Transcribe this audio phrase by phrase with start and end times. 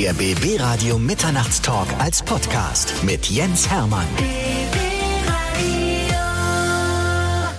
[0.00, 4.06] Der BB Radio Mitternachtstalk als Podcast mit Jens Hermann.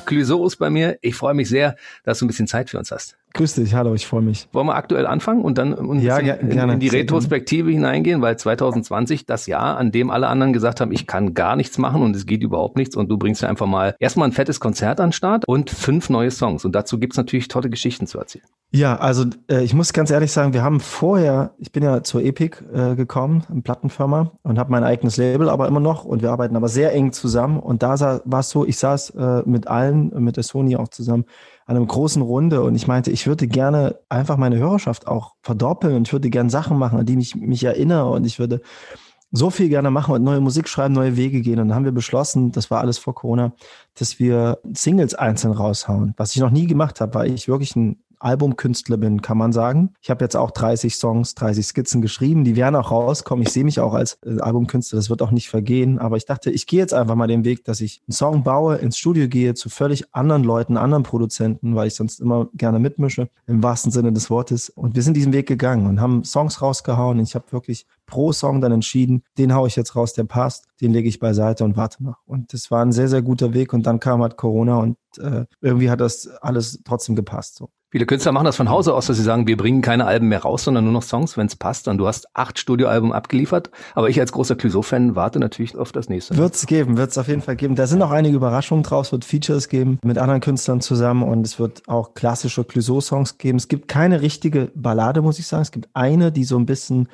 [0.05, 0.97] Clouseau ist bei mir.
[1.01, 1.75] Ich freue mich sehr,
[2.05, 3.17] dass du ein bisschen Zeit für uns hast.
[3.33, 4.47] Grüß dich, hallo, ich freue mich.
[4.53, 9.25] Wollen wir aktuell anfangen und dann ein ja, in, in, die Retrospektive hineingehen, weil 2020
[9.25, 12.25] das Jahr, an dem alle anderen gesagt haben, ich kann gar nichts machen und es
[12.25, 15.13] geht überhaupt nichts und du bringst ja einfach mal erstmal ein fettes Konzert an den
[15.13, 16.65] Start und fünf neue Songs.
[16.65, 18.45] Und dazu gibt's natürlich tolle Geschichten zu erzählen.
[18.71, 22.23] Ja, also äh, ich muss ganz ehrlich sagen, wir haben vorher, ich bin ja zur
[22.23, 26.31] Epic äh, gekommen, eine Plattenfirma und habe mein eigenes Label aber immer noch und wir
[26.31, 27.59] arbeiten aber sehr eng zusammen.
[27.59, 31.25] Und da war es so, ich saß äh, mit allen, mit der Sony auch zusammen
[31.69, 35.95] an einem großen Runde und ich meinte, ich würde gerne einfach meine Hörerschaft auch verdoppeln
[35.95, 38.61] und ich würde gerne Sachen machen, an die ich mich erinnere und ich würde
[39.31, 41.59] so viel gerne machen und neue Musik schreiben, neue Wege gehen.
[41.59, 43.53] Und dann haben wir beschlossen, das war alles vor Corona,
[43.93, 46.15] dass wir Singles einzeln raushauen.
[46.17, 49.93] Was ich noch nie gemacht habe, weil ich wirklich ein Albumkünstler bin, kann man sagen.
[50.01, 53.43] Ich habe jetzt auch 30 Songs, 30 Skizzen geschrieben, die werden auch rauskommen.
[53.43, 55.99] Ich sehe mich auch als äh, Albumkünstler, das wird auch nicht vergehen.
[55.99, 58.75] Aber ich dachte, ich gehe jetzt einfach mal den Weg, dass ich einen Song baue,
[58.75, 63.29] ins Studio gehe, zu völlig anderen Leuten, anderen Produzenten, weil ich sonst immer gerne mitmische,
[63.47, 64.69] im wahrsten Sinne des Wortes.
[64.69, 67.19] Und wir sind diesen Weg gegangen und haben Songs rausgehauen.
[67.19, 70.91] Ich habe wirklich pro Song dann entschieden, den haue ich jetzt raus, der passt, den
[70.91, 72.17] lege ich beiseite und warte noch.
[72.25, 73.71] Und das war ein sehr, sehr guter Weg.
[73.71, 77.55] Und dann kam halt Corona und äh, irgendwie hat das alles trotzdem gepasst.
[77.55, 77.69] So.
[77.91, 80.43] Viele Künstler machen das von Hause aus, dass sie sagen, wir bringen keine Alben mehr
[80.43, 81.87] raus, sondern nur noch Songs, wenn es passt.
[81.87, 83.71] Und du hast acht Studioalben abgeliefert.
[83.95, 86.37] Aber ich als großer Clouseau-Fan warte natürlich auf das nächste.
[86.37, 87.73] Wird es geben, wird es auf jeden Fall geben.
[87.73, 91.59] Da sind auch einige Überraschungen draus, wird Features geben mit anderen Künstlern zusammen und es
[91.59, 93.57] wird auch klassische Clouseau-Songs geben.
[93.57, 95.63] Es gibt keine richtige Ballade, muss ich sagen.
[95.63, 97.09] Es gibt eine, die so ein bisschen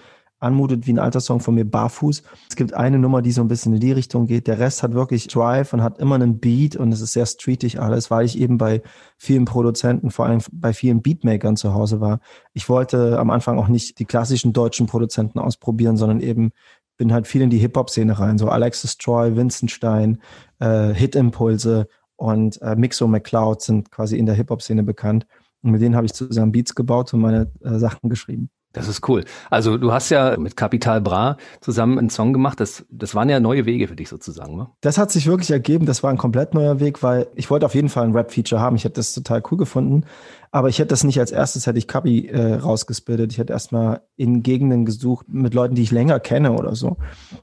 [0.46, 2.24] anmutet wie ein alter Song von mir, Barfuß.
[2.50, 4.48] Es gibt eine Nummer, die so ein bisschen in die Richtung geht.
[4.48, 7.82] Der Rest hat wirklich Drive und hat immer einen Beat und es ist sehr streetig
[7.82, 8.82] alles, weil ich eben bei
[9.18, 12.20] vielen Produzenten, vor allem bei vielen Beatmakern zu Hause war.
[12.54, 16.52] Ich wollte am Anfang auch nicht die klassischen deutschen Produzenten ausprobieren, sondern eben
[16.98, 20.22] bin halt viel in die Hip-Hop-Szene rein, so Alexis Troy, Vincent Stein,
[20.60, 25.26] äh, Hit-Impulse und äh, Mixo McCloud sind quasi in der Hip-Hop-Szene bekannt.
[25.62, 28.50] Und mit denen habe ich zusammen Beats gebaut und meine äh, Sachen geschrieben.
[28.76, 29.24] Das ist cool.
[29.50, 32.60] Also du hast ja mit Capital Bra zusammen einen Song gemacht.
[32.60, 34.58] Das, das waren ja neue Wege für dich sozusagen.
[34.58, 34.68] Ne?
[34.82, 35.86] Das hat sich wirklich ergeben.
[35.86, 38.76] Das war ein komplett neuer Weg, weil ich wollte auf jeden Fall ein Rap-Feature haben.
[38.76, 40.04] Ich hätte das total cool gefunden.
[40.52, 43.32] Aber ich hätte das nicht als erstes, hätte ich Kapi äh, rausgesplittet.
[43.32, 46.98] Ich hätte erstmal in Gegenden gesucht mit Leuten, die ich länger kenne oder so.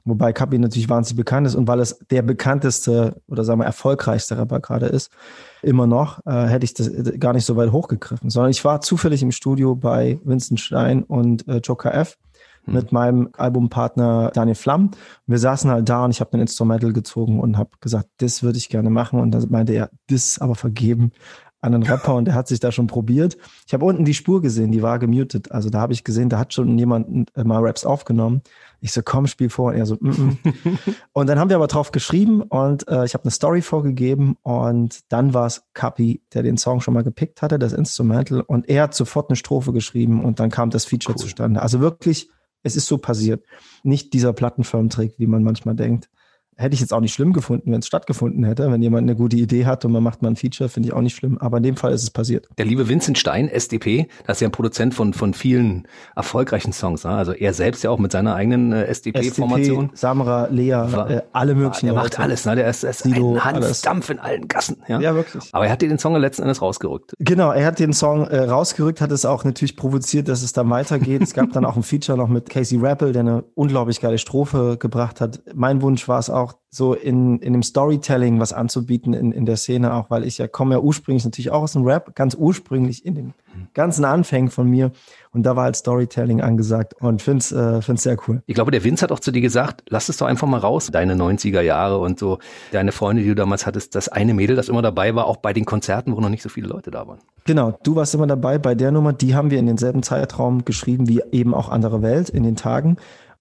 [0.05, 4.37] Wobei Kapi natürlich wahnsinnig bekannt ist und weil es der bekannteste oder sagen wir erfolgreichste
[4.37, 5.11] Rapper gerade ist,
[5.63, 8.29] immer noch, äh, hätte ich das äh, gar nicht so weit hochgegriffen.
[8.29, 12.17] Sondern ich war zufällig im Studio bei Vincent Stein und äh, Joker F
[12.65, 12.73] hm.
[12.73, 14.91] mit meinem Albumpartner Daniel Flamm.
[15.27, 18.57] Wir saßen halt da und ich habe ein Instrumental gezogen und habe gesagt, das würde
[18.57, 19.19] ich gerne machen.
[19.19, 21.11] Und dann meinte er, das aber vergeben
[21.61, 23.37] an einen Rapper und der hat sich da schon probiert.
[23.65, 25.51] Ich habe unten die Spur gesehen, die war gemutet.
[25.51, 28.41] Also da habe ich gesehen, da hat schon jemand äh, mal Raps aufgenommen.
[28.83, 29.71] Ich so, komm, spiel vor.
[29.71, 30.77] Und er so, mm -mm.
[31.13, 34.99] Und dann haben wir aber drauf geschrieben und äh, ich habe eine Story vorgegeben und
[35.09, 38.41] dann war es Kapi, der den Song schon mal gepickt hatte, das Instrumental.
[38.41, 41.21] Und er hat sofort eine Strophe geschrieben und dann kam das Feature cool.
[41.21, 41.61] zustande.
[41.61, 42.29] Also wirklich,
[42.61, 43.45] es ist so passiert.
[43.83, 46.09] Nicht dieser Plattenfirmentrick, wie man manchmal denkt
[46.57, 48.71] hätte ich jetzt auch nicht schlimm gefunden, wenn es stattgefunden hätte.
[48.71, 51.01] Wenn jemand eine gute Idee hat und man macht mal ein Feature, finde ich auch
[51.01, 51.37] nicht schlimm.
[51.39, 52.47] Aber in dem Fall ist es passiert.
[52.57, 57.03] Der liebe Vincent Stein, SDP, das ist ja ein Produzent von, von vielen erfolgreichen Songs.
[57.03, 57.11] Ne?
[57.11, 59.85] Also er selbst ja auch mit seiner eigenen äh, SDP-Formation.
[59.85, 62.55] SDP, Samra, Lea, äh, alle möglichen Der macht alles, ne?
[62.55, 64.77] Der ist, ist Sido, ein Hansdampf in allen Gassen.
[64.87, 64.99] Ja?
[64.99, 65.49] ja, wirklich.
[65.51, 67.13] Aber er hat dir den Song letzten Endes rausgerückt.
[67.19, 70.69] Genau, er hat den Song äh, rausgerückt, hat es auch natürlich provoziert, dass es dann
[70.69, 71.21] weitergeht.
[71.21, 74.77] es gab dann auch ein Feature noch mit Casey Rappel, der eine unglaublich geile Strophe
[74.79, 75.41] gebracht hat.
[75.53, 79.57] Mein Wunsch war es auch, so in, in dem Storytelling was anzubieten in, in der
[79.57, 83.05] Szene auch, weil ich ja komme ja ursprünglich natürlich auch aus dem Rap, ganz ursprünglich
[83.05, 83.33] in den
[83.73, 84.91] ganzen Anfängen von mir.
[85.31, 88.41] Und da war halt Storytelling angesagt und find's, äh, find's sehr cool.
[88.45, 90.89] Ich glaube, der Vince hat auch zu dir gesagt, lass es doch einfach mal raus,
[90.91, 92.39] deine 90er Jahre und so,
[92.71, 95.53] deine Freunde, die du damals hattest, das eine Mädel, das immer dabei war, auch bei
[95.53, 97.19] den Konzerten, wo noch nicht so viele Leute da waren.
[97.45, 101.07] Genau, du warst immer dabei bei der Nummer, die haben wir in denselben Zeitraum geschrieben
[101.07, 102.97] wie eben auch andere Welt in den Tagen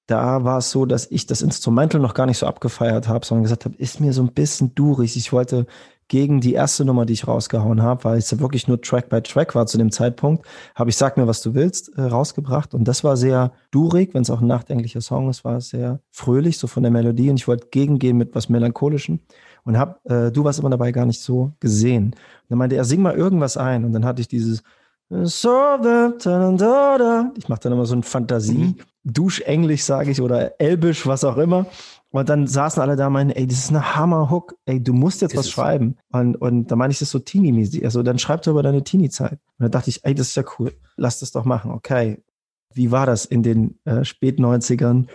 [0.06, 3.44] da war es so, dass ich das Instrumental noch gar nicht so abgefeiert habe, sondern
[3.44, 5.16] gesagt habe, ist mir so ein bisschen durig.
[5.16, 5.66] Ich wollte
[6.08, 9.22] gegen die erste Nummer, die ich rausgehauen habe, weil es ja wirklich nur Track by
[9.22, 10.44] Track war zu dem Zeitpunkt,
[10.74, 12.74] habe ich Sag mir, was du willst, äh, rausgebracht.
[12.74, 16.58] Und das war sehr durig, wenn es auch ein nachdenklicher Song ist, war sehr fröhlich,
[16.58, 17.30] so von der Melodie.
[17.30, 19.20] Und ich wollte gegengehen mit was Melancholischem
[19.64, 22.06] und habe, äh, du warst immer dabei gar nicht so gesehen.
[22.06, 23.84] Und dann meinte er, sing mal irgendwas ein.
[23.84, 24.62] Und dann hatte ich dieses
[25.82, 28.76] the, ich mache dann immer so ein Fantasie, mhm.
[29.04, 31.66] Duschenglisch sage ich oder Elbisch, was auch immer.
[32.12, 35.22] Und dann saßen alle da und meinten, ey, das ist eine Hammer-Hook, ey, du musst
[35.22, 35.96] jetzt ist was schreiben.
[36.12, 37.84] Und, und da meine ich das so Teenie-mäßig.
[37.84, 39.32] Also dann schreib doch über deine Teenie-Zeit.
[39.32, 42.22] Und dann dachte ich, ey, das ist ja cool, lass das doch machen, okay.
[42.74, 45.06] wie war das in den äh, Spät-90ern?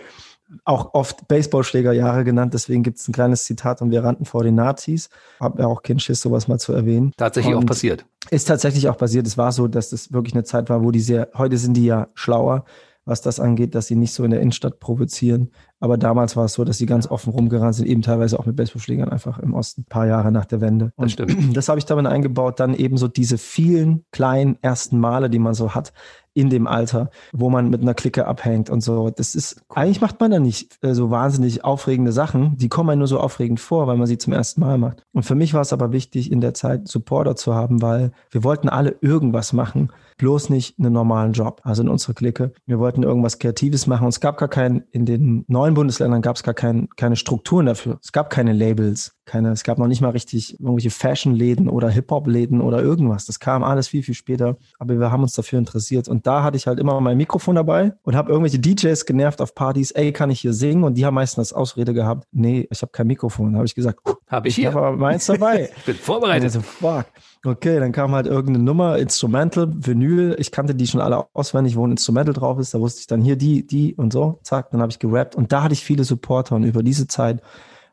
[0.64, 4.54] Auch oft Baseballschlägerjahre genannt, deswegen gibt es ein kleines Zitat und wir rannten vor den
[4.54, 5.10] Nazis.
[5.40, 7.12] Hab ja auch keinen Schiss, sowas mal zu erwähnen.
[7.16, 8.06] Tatsächlich und auch passiert.
[8.30, 9.26] Ist tatsächlich auch passiert.
[9.26, 11.84] Es war so, dass das wirklich eine Zeit war, wo die sehr, heute sind die
[11.84, 12.64] ja schlauer,
[13.08, 15.50] was das angeht, dass sie nicht so in der Innenstadt provozieren.
[15.80, 18.56] Aber damals war es so, dass sie ganz offen rumgerannt sind, eben teilweise auch mit
[18.56, 20.92] Baseballschlägern einfach im Osten, ein paar Jahre nach der Wende.
[20.96, 21.54] Und das stimmt.
[21.58, 25.54] Das habe ich damit eingebaut, dann eben so diese vielen kleinen ersten Male, die man
[25.54, 25.92] so hat
[26.34, 29.10] in dem Alter, wo man mit einer Clique abhängt und so.
[29.10, 32.56] Das ist, eigentlich macht man da nicht äh, so wahnsinnig aufregende Sachen.
[32.56, 35.02] Die kommen einem nur so aufregend vor, weil man sie zum ersten Mal macht.
[35.12, 38.44] Und für mich war es aber wichtig, in der Zeit Supporter zu haben, weil wir
[38.44, 42.52] wollten alle irgendwas machen bloß nicht einen normalen Job, also in unserer Clique.
[42.66, 46.36] Wir wollten irgendwas Kreatives machen und es gab gar keinen, in den neuen Bundesländern gab
[46.36, 47.98] es gar kein, keine Strukturen dafür.
[48.02, 52.60] Es gab keine Labels, keine, es gab noch nicht mal richtig irgendwelche Fashion-Läden oder Hip-Hop-Läden
[52.62, 53.26] oder irgendwas.
[53.26, 54.56] Das kam alles viel, viel später.
[54.78, 56.08] Aber wir haben uns dafür interessiert.
[56.08, 59.54] Und da hatte ich halt immer mein Mikrofon dabei und habe irgendwelche DJs genervt auf
[59.54, 60.84] Partys, ey, kann ich hier singen?
[60.84, 63.52] Und die haben meistens das Ausrede gehabt, nee, ich habe kein Mikrofon.
[63.52, 64.70] Da habe ich gesagt, habe ich hier.
[64.70, 65.70] Ich habe meins dabei.
[65.76, 66.52] ich bin vorbereitet.
[66.52, 67.06] So, fuck.
[67.44, 70.36] Okay, dann kam halt irgendeine Nummer, Instrumental, Vinyl.
[70.38, 72.74] Ich kannte die schon alle auswendig, wo ein Instrumental drauf ist.
[72.74, 74.40] Da wusste ich dann hier die, die und so.
[74.42, 75.36] Zack, dann habe ich gerappt.
[75.36, 76.56] Und da hatte ich viele Supporter.
[76.56, 77.40] Und über diese Zeit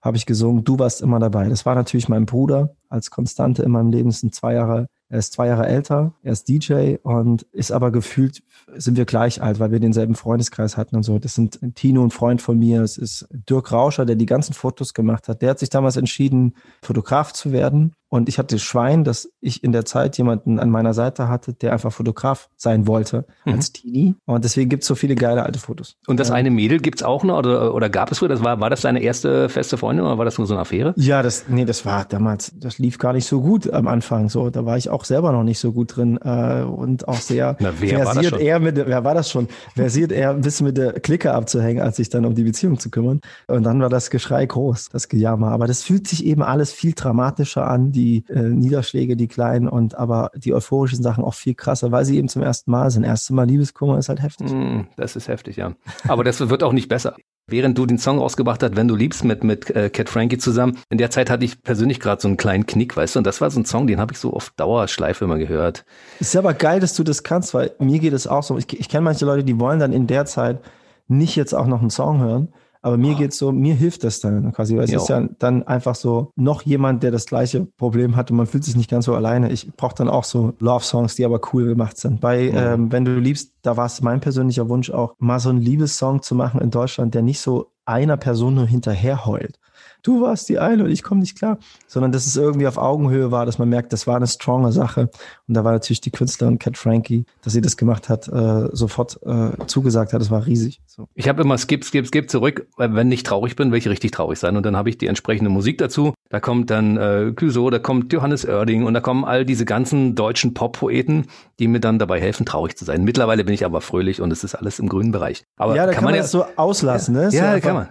[0.02, 1.48] habe ich gesungen, du warst immer dabei.
[1.50, 4.12] Das war natürlich mein Bruder als Konstante in meinem Leben.
[4.12, 8.42] Sind zwei Jahre er ist zwei Jahre älter, er ist DJ und ist aber gefühlt,
[8.76, 11.20] sind wir gleich alt, weil wir denselben Freundeskreis hatten und so.
[11.20, 14.96] Das sind Tino, ein Freund von mir, es ist Dirk Rauscher, der die ganzen Fotos
[14.96, 15.44] gemacht hat.
[15.44, 19.72] Der hat sich damals entschieden, Fotograf zu werden und ich hatte Schwein, dass ich in
[19.72, 23.54] der Zeit jemanden an meiner Seite hatte, der einfach Fotograf sein wollte mhm.
[23.54, 24.16] als Teenie.
[24.25, 25.98] Und deswegen gibt es so viele geile alte Fotos.
[26.07, 28.30] Und das eine Mädel gibt es auch noch oder, oder gab es früher?
[28.30, 30.94] Das war, war das deine erste feste Freundin oder war das nur so eine Affäre?
[30.98, 34.30] Ja, das, nee, das war damals, das lief gar nicht so gut am Anfang.
[34.30, 37.58] So, da war ich auch selber noch nicht so gut drin äh, und auch sehr
[37.60, 39.48] Na, versiert eher mit, wer war das schon?
[39.75, 42.90] Versiert eher ein bisschen mit der Clique abzuhängen, als sich dann um die Beziehung zu
[42.90, 43.19] kümmern.
[43.48, 45.50] Und dann war das Geschrei groß, das Gejammer.
[45.50, 49.96] Aber das fühlt sich eben alles viel dramatischer an, die äh, Niederschläge die kleinen und
[49.96, 53.04] aber die euphorischen Sachen auch viel krasser, weil sie eben zum ersten Mal sind.
[53.04, 54.52] Erste Mal Liebeskummer ist halt heftig.
[54.52, 55.74] Mm, das ist heftig, ja.
[56.07, 57.16] Aber das wird auch nicht besser.
[57.48, 60.80] Während du den Song rausgebracht hast, Wenn du liebst, mit, mit äh, Cat Frankie zusammen,
[60.90, 63.40] in der Zeit hatte ich persönlich gerade so einen kleinen Knick, weißt du, und das
[63.40, 65.86] war so ein Song, den habe ich so auf Dauerschleife immer gehört.
[66.19, 68.58] Ist ja aber geil, dass du das kannst, weil mir geht es auch so.
[68.58, 70.60] Ich, ich kenne manche Leute, die wollen dann in der Zeit
[71.08, 72.54] nicht jetzt auch noch einen Song hören,
[72.86, 73.18] aber mir oh.
[73.18, 75.00] geht's so, mir hilft das dann quasi, weil es jo.
[75.00, 78.64] ist ja dann einfach so noch jemand, der das gleiche Problem hat und man fühlt
[78.64, 79.52] sich nicht ganz so alleine.
[79.52, 82.22] Ich brauche dann auch so Love-Songs, die aber cool gemacht sind.
[82.22, 82.58] Bei mhm.
[82.58, 86.22] ähm, Wenn du liebst, da war es mein persönlicher Wunsch auch, mal so einen Liebessong
[86.22, 89.58] zu machen in Deutschland, der nicht so einer Person nur hinterher heult
[90.06, 91.57] du warst die eine und ich komme nicht klar,
[91.88, 95.10] sondern dass es irgendwie auf Augenhöhe war, dass man merkt, das war eine stronge Sache.
[95.48, 99.19] Und da war natürlich die Künstlerin Cat Frankie, dass sie das gemacht hat, äh, sofort
[99.25, 100.22] äh, zugesagt hat.
[100.22, 100.81] Das war riesig.
[100.86, 101.07] So.
[101.16, 104.12] Ich habe immer skip, skip, skip zurück, weil wenn ich traurig bin, will ich richtig
[104.12, 104.56] traurig sein.
[104.57, 106.13] Und dann habe ich die entsprechende Musik dazu.
[106.30, 110.16] Da kommt dann äh, Clouseau, da kommt Johannes Oerding und da kommen all diese ganzen
[110.16, 111.28] deutschen Pop-Poeten,
[111.60, 113.04] die mir dann dabei helfen, traurig zu sein.
[113.04, 115.46] Mittlerweile bin ich aber fröhlich und es ist alles im grünen Bereich.
[115.58, 117.36] Aber ja, da kann, kann man, man ja, das so auslassen, ja, ne?
[117.36, 117.90] Ja, kann man.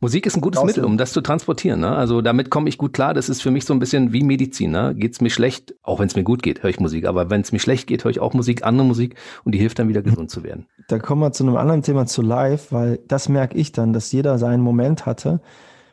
[0.00, 1.80] Musik ist ein gutes Mittel, um das zu transportieren.
[1.80, 1.90] Ne?
[1.94, 3.14] Also damit komme ich gut klar.
[3.14, 4.70] Das ist für mich so ein bisschen wie Medizin.
[4.70, 4.94] Ne?
[4.94, 7.06] Geht es mir schlecht, auch wenn es mir gut geht, höre ich Musik.
[7.06, 9.78] Aber wenn es mir schlecht geht, höre ich auch Musik, andere Musik und die hilft
[9.78, 10.66] dann wieder gesund zu werden.
[10.88, 14.12] Da kommen wir zu einem anderen Thema zu Live, weil das merke ich dann, dass
[14.12, 15.40] jeder seinen Moment hatte.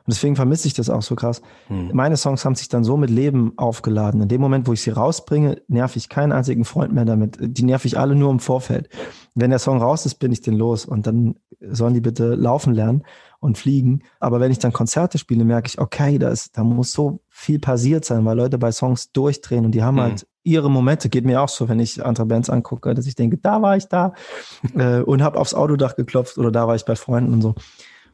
[0.09, 1.43] Und deswegen vermisse ich das auch so krass.
[1.67, 1.91] Hm.
[1.93, 4.23] Meine Songs haben sich dann so mit Leben aufgeladen.
[4.23, 7.37] In dem Moment, wo ich sie rausbringe, nerv ich keinen einzigen Freund mehr damit.
[7.39, 8.89] Die nerv ich alle nur im Vorfeld.
[9.35, 12.73] Wenn der Song raus ist, bin ich den los und dann sollen die bitte laufen
[12.73, 13.03] lernen
[13.39, 14.03] und fliegen.
[14.19, 17.59] Aber wenn ich dann Konzerte spiele, merke ich, okay, da, ist, da muss so viel
[17.59, 20.01] passiert sein, weil Leute bei Songs durchdrehen und die haben mhm.
[20.01, 21.09] halt ihre Momente.
[21.09, 23.87] Geht mir auch so, wenn ich andere Bands angucke, dass ich denke, da war ich
[23.87, 24.13] da
[24.75, 27.55] äh, und habe aufs Autodach geklopft oder da war ich bei Freunden und so.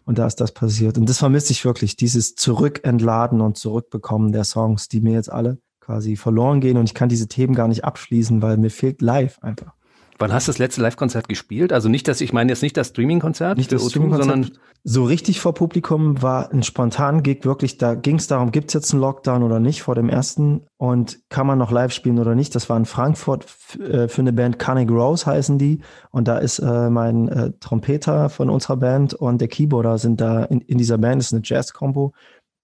[0.06, 1.00] Und da ist das passiert.
[1.00, 5.58] Und das vermisse ich wirklich, dieses Zurückentladen und Zurückbekommen der Songs, die mir jetzt alle
[5.80, 6.78] quasi verloren gehen.
[6.78, 9.75] Und ich kann diese Themen gar nicht abschließen, weil mir fehlt live einfach.
[10.18, 11.74] Wann hast du das letzte Live-Konzert gespielt?
[11.74, 14.52] Also nicht, dass ich meine jetzt nicht das Streaming-Konzert, nicht das Streaming sondern
[14.88, 17.44] so richtig vor Publikum war ein spontan Gig.
[17.44, 20.62] Wirklich, da ging es darum, gibt es jetzt einen Lockdown oder nicht vor dem ersten
[20.78, 22.54] und kann man noch live spielen oder nicht?
[22.54, 23.48] Das war in Frankfurt
[23.80, 25.82] äh, für eine Band Carnegie Rose heißen die
[26.12, 30.44] und da ist äh, mein äh, Trompeter von unserer Band und der Keyboarder sind da
[30.44, 31.20] in, in dieser Band.
[31.20, 32.14] Das ist eine Jazz-Kombo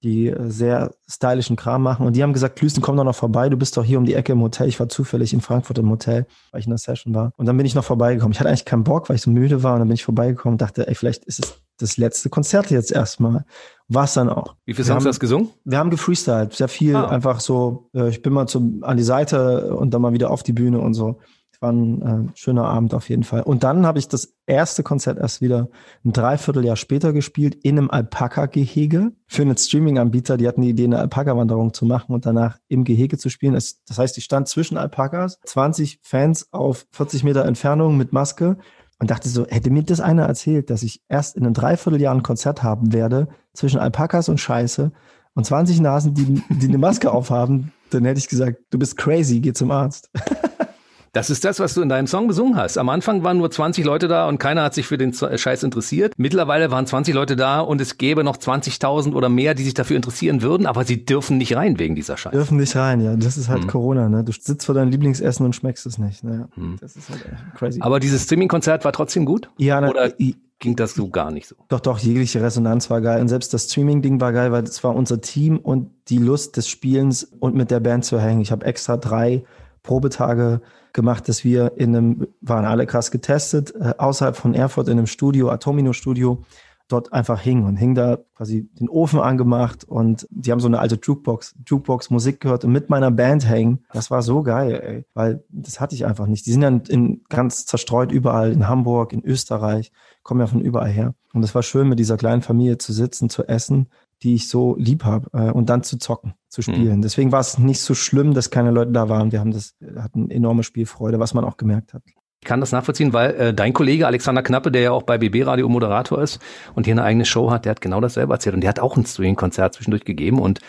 [0.04, 2.06] die äh, sehr stylischen Kram machen.
[2.06, 3.50] Und die haben gesagt, Klüsten, komm doch noch vorbei.
[3.50, 4.68] Du bist doch hier um die Ecke im Hotel.
[4.68, 7.34] Ich war zufällig in Frankfurt im Hotel, weil ich in der Session war.
[7.38, 8.34] Und dann bin ich noch vorbeigekommen.
[8.34, 9.74] Ich hatte eigentlich keinen Bock, weil ich so müde war.
[9.74, 12.92] Und dann bin ich vorbeigekommen und dachte, ey, vielleicht ist es das letzte Konzert jetzt
[12.92, 13.46] erstmal.
[13.88, 14.56] War es dann auch.
[14.66, 15.50] Wie viel hast du das gesungen?
[15.66, 16.54] Wir haben gefreestylt.
[16.54, 16.96] Sehr viel.
[16.96, 17.08] Ah.
[17.08, 20.44] Einfach so, äh, ich bin mal zum, an die Seite und dann mal wieder auf
[20.44, 21.20] die Bühne und so
[21.62, 23.42] war ein äh, schöner Abend auf jeden Fall.
[23.42, 25.70] Und dann habe ich das erste Konzert erst wieder
[26.04, 30.38] ein Dreivierteljahr später gespielt in einem Alpaka-Gehege für einen Streaming-Anbieter.
[30.38, 33.54] Die hatten die Idee, eine Alpaka-Wanderung zu machen und danach im Gehege zu spielen.
[33.54, 38.58] Das heißt, ich stand zwischen Alpakas, 20 Fans auf 40 Meter Entfernung mit Maske
[39.00, 42.24] und dachte so, hätte mir das einer erzählt, dass ich erst in einem Dreivierteljahr ein
[42.24, 44.92] Konzert haben werde zwischen Alpakas und Scheiße
[45.34, 49.40] und 20 Nasen, die, die eine Maske aufhaben, dann hätte ich gesagt, du bist crazy,
[49.40, 50.10] geh zum Arzt.
[51.14, 52.78] Das ist das, was du in deinem Song besungen hast.
[52.78, 56.14] Am Anfang waren nur 20 Leute da und keiner hat sich für den Scheiß interessiert.
[56.16, 59.98] Mittlerweile waren 20 Leute da und es gäbe noch 20.000 oder mehr, die sich dafür
[59.98, 62.38] interessieren würden, aber sie dürfen nicht rein wegen dieser Scheiße.
[62.38, 63.18] Dürfen nicht rein, ja.
[63.18, 63.68] Das ist halt hm.
[63.68, 64.24] Corona, ne?
[64.24, 66.24] Du sitzt vor deinem Lieblingsessen und schmeckst es nicht.
[66.24, 66.78] Naja, hm.
[66.80, 67.26] Das ist halt
[67.56, 67.82] crazy.
[67.82, 69.50] Aber dieses Streaming-Konzert war trotzdem gut?
[69.58, 70.14] Ja, na, oder
[70.60, 71.56] ging das so gar nicht so?
[71.68, 73.20] Doch, doch, jegliche Resonanz war geil.
[73.20, 76.70] Und selbst das Streaming-Ding war geil, weil es war unser Team und die Lust des
[76.70, 78.40] Spielens und mit der Band zu hängen.
[78.40, 79.44] Ich habe extra drei
[79.84, 80.62] Probetage
[80.94, 85.08] gemacht, dass wir in einem, waren alle krass getestet, äh, außerhalb von Erfurt in einem
[85.08, 86.44] Studio, Atomino Studio,
[86.92, 90.80] dort einfach hing und hing da quasi den Ofen angemacht und die haben so eine
[90.80, 93.86] alte Jukebox, Jukebox Musik gehört und mit meiner Band hängen.
[93.94, 96.46] Das war so geil, ey, weil das hatte ich einfach nicht.
[96.46, 99.92] Die sind ja in, ganz zerstreut überall, in Hamburg, in Österreich,
[100.24, 101.16] kommen ja von überall her.
[101.34, 103.88] Und es war schön, mit dieser kleinen Familie zu sitzen, zu essen
[104.24, 106.74] die ich so lieb habe äh, und dann zu zocken, zu hm.
[106.74, 106.98] spielen.
[106.98, 107.02] Mhm.
[107.02, 109.32] Deswegen war es nicht so schlimm, dass keine Leute da waren.
[109.32, 112.04] Wir haben das, hatten enorme Spielfreude, was man auch gemerkt hat.
[112.44, 115.46] Ich kann das nachvollziehen, weil äh, dein Kollege Alexander Knappe, der ja auch bei BB
[115.46, 116.40] Radio Moderator ist
[116.74, 118.98] und hier eine eigene Show hat, der hat genau dasselbe erzählt und der hat auch
[118.98, 120.60] ein Streaming-Konzert zwischendurch gegeben und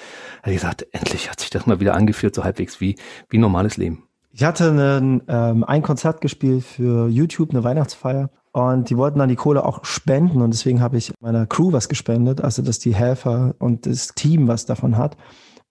[0.43, 2.97] hat gesagt, endlich hat sich das mal wieder angeführt, so halbwegs wie
[3.31, 4.05] wie normales Leben.
[4.33, 9.29] Ich hatte einen, ähm, ein Konzert gespielt für YouTube, eine Weihnachtsfeier und die wollten dann
[9.29, 12.95] die Kohle auch spenden und deswegen habe ich meiner Crew was gespendet, also dass die
[12.95, 15.17] Helfer und das Team was davon hat.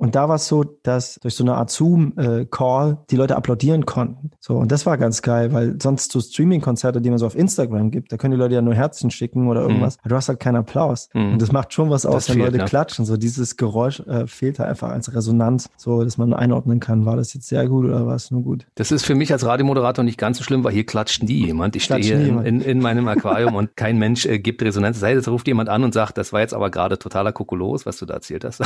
[0.01, 4.31] Und da war es so, dass durch so eine Art Zoom-Call die Leute applaudieren konnten.
[4.39, 7.91] So, und das war ganz geil, weil sonst so Streaming-Konzerte, die man so auf Instagram
[7.91, 9.97] gibt, da können die Leute ja nur Herzen schicken oder irgendwas.
[9.97, 9.99] Mhm.
[10.01, 11.09] Aber du hast halt keinen Applaus.
[11.13, 11.33] Mhm.
[11.33, 12.65] Und das macht schon was aus, das wenn fehlt, Leute ja.
[12.65, 13.05] klatschen.
[13.05, 17.15] So dieses Geräusch äh, fehlt da einfach als Resonanz, so dass man einordnen kann, war
[17.15, 18.65] das jetzt sehr gut oder war es nur gut.
[18.73, 21.75] Das ist für mich als Radiomoderator nicht ganz so schlimm, weil hier klatscht nie jemand.
[21.75, 24.99] Ich stehe hier in, in, in, meinem Aquarium und kein Mensch äh, gibt Resonanz.
[24.99, 27.97] Sei es ruft jemand an und sagt, das war jetzt aber gerade totaler Kokolos, was
[27.97, 28.63] du da erzählt hast.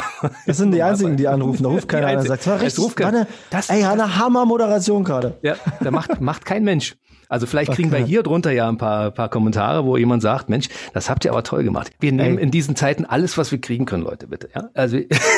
[0.48, 1.64] Das sind die einzigen, die die anrufen.
[1.64, 5.04] Da ruft keiner an und sagt, war richtig, ruft war eine, das, ey, eine Hammer-Moderation
[5.04, 5.38] gerade.
[5.42, 6.96] Ja, da macht, macht kein Mensch.
[7.30, 10.70] Also vielleicht kriegen wir hier drunter ja ein paar, paar Kommentare, wo jemand sagt, Mensch,
[10.94, 11.92] das habt ihr aber toll gemacht.
[12.00, 12.44] Wir nehmen Ey.
[12.44, 14.50] in diesen Zeiten alles, was wir kriegen können, Leute, bitte.
[14.56, 14.98] Ja, also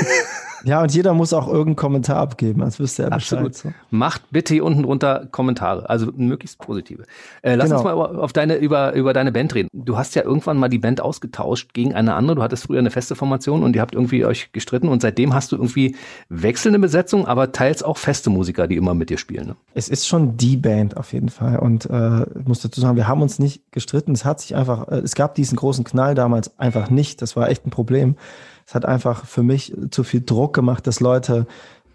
[0.64, 3.54] ja und jeder muss auch irgendeinen Kommentar abgeben, als wüsste er Absolut.
[3.54, 3.74] Bescheid.
[3.74, 3.96] So.
[3.96, 7.04] Macht bitte hier unten drunter Kommentare, also möglichst positive.
[7.42, 7.78] Äh, lass genau.
[7.78, 9.70] uns mal auf deine, über, über deine Band reden.
[9.74, 12.36] Du hast ja irgendwann mal die Band ausgetauscht gegen eine andere.
[12.36, 15.52] Du hattest früher eine feste Formation und ihr habt irgendwie euch gestritten und seitdem hast
[15.52, 15.96] du irgendwie
[16.30, 19.48] wechselnde Besetzung, aber teils auch feste Musiker, die immer mit dir spielen.
[19.48, 19.56] Ne?
[19.74, 23.08] Es ist schon die Band auf jeden Fall und äh, ich muss dazu sagen, wir
[23.08, 24.12] haben uns nicht gestritten.
[24.12, 27.22] Es hat sich einfach, äh, es gab diesen großen Knall damals einfach nicht.
[27.22, 28.16] Das war echt ein Problem.
[28.66, 31.48] Es hat einfach für mich zu viel Druck gemacht, dass Leute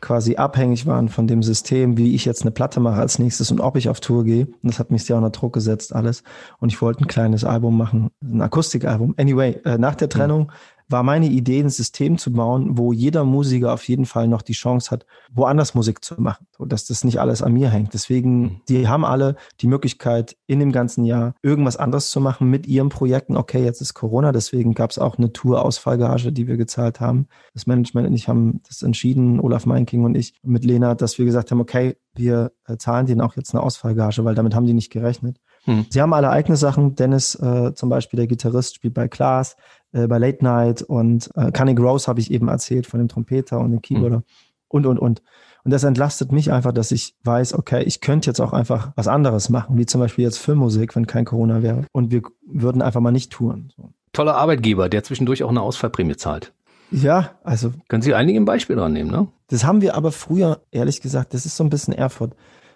[0.03, 3.61] quasi abhängig waren von dem System, wie ich jetzt eine Platte mache als nächstes und
[3.61, 4.47] ob ich auf Tour gehe.
[4.47, 6.25] Und das hat mich sehr unter Druck gesetzt, alles.
[6.59, 9.15] Und ich wollte ein kleines Album machen, ein Akustikalbum.
[9.17, 10.51] Anyway, äh, nach der Trennung
[10.93, 14.53] war meine Idee, ein System zu bauen, wo jeder Musiker auf jeden Fall noch die
[14.53, 17.95] Chance hat, woanders Musik zu machen, dass das nicht alles an mir hängt.
[17.95, 18.61] Deswegen, mhm.
[18.69, 22.91] die haben alle die Möglichkeit, in dem ganzen Jahr irgendwas anderes zu machen mit ihren
[22.91, 23.37] Projekten.
[23.37, 27.27] Okay, jetzt ist Corona, deswegen gab es auch eine Tour-Ausfallgage, die wir gezahlt haben.
[27.55, 31.25] Das Management und ich haben das entschieden, Olaf Meinking und ich mit Lena, dass wir
[31.25, 34.75] gesagt haben, okay, wir äh, zahlen denen auch jetzt eine Ausfallgage, weil damit haben die
[34.75, 35.39] nicht gerechnet.
[35.65, 35.87] Hm.
[35.89, 36.95] Sie haben alle eigene Sachen.
[36.95, 39.57] Dennis, äh, zum Beispiel der Gitarrist, spielt bei Klaas
[39.93, 43.61] äh, bei Late Night und äh, Cunning Rose habe ich eben erzählt von dem Trompeter
[43.61, 44.25] und dem Keyboarder mhm.
[44.69, 45.23] und, und, und.
[45.65, 49.07] Und das entlastet mich einfach, dass ich weiß, okay, ich könnte jetzt auch einfach was
[49.07, 51.85] anderes machen, wie zum Beispiel jetzt Filmmusik, wenn kein Corona wäre.
[51.93, 53.73] Und wir würden einfach mal nicht touren.
[53.77, 53.93] So.
[54.13, 56.53] Toller Arbeitgeber, der zwischendurch auch eine Ausfallprämie zahlt.
[56.91, 57.73] Ja, also.
[57.89, 59.29] Können Sie einige ein Beispiel dran nehmen, ne?
[59.49, 62.35] Das haben wir aber früher, ehrlich gesagt, das ist so ein bisschen Erfurt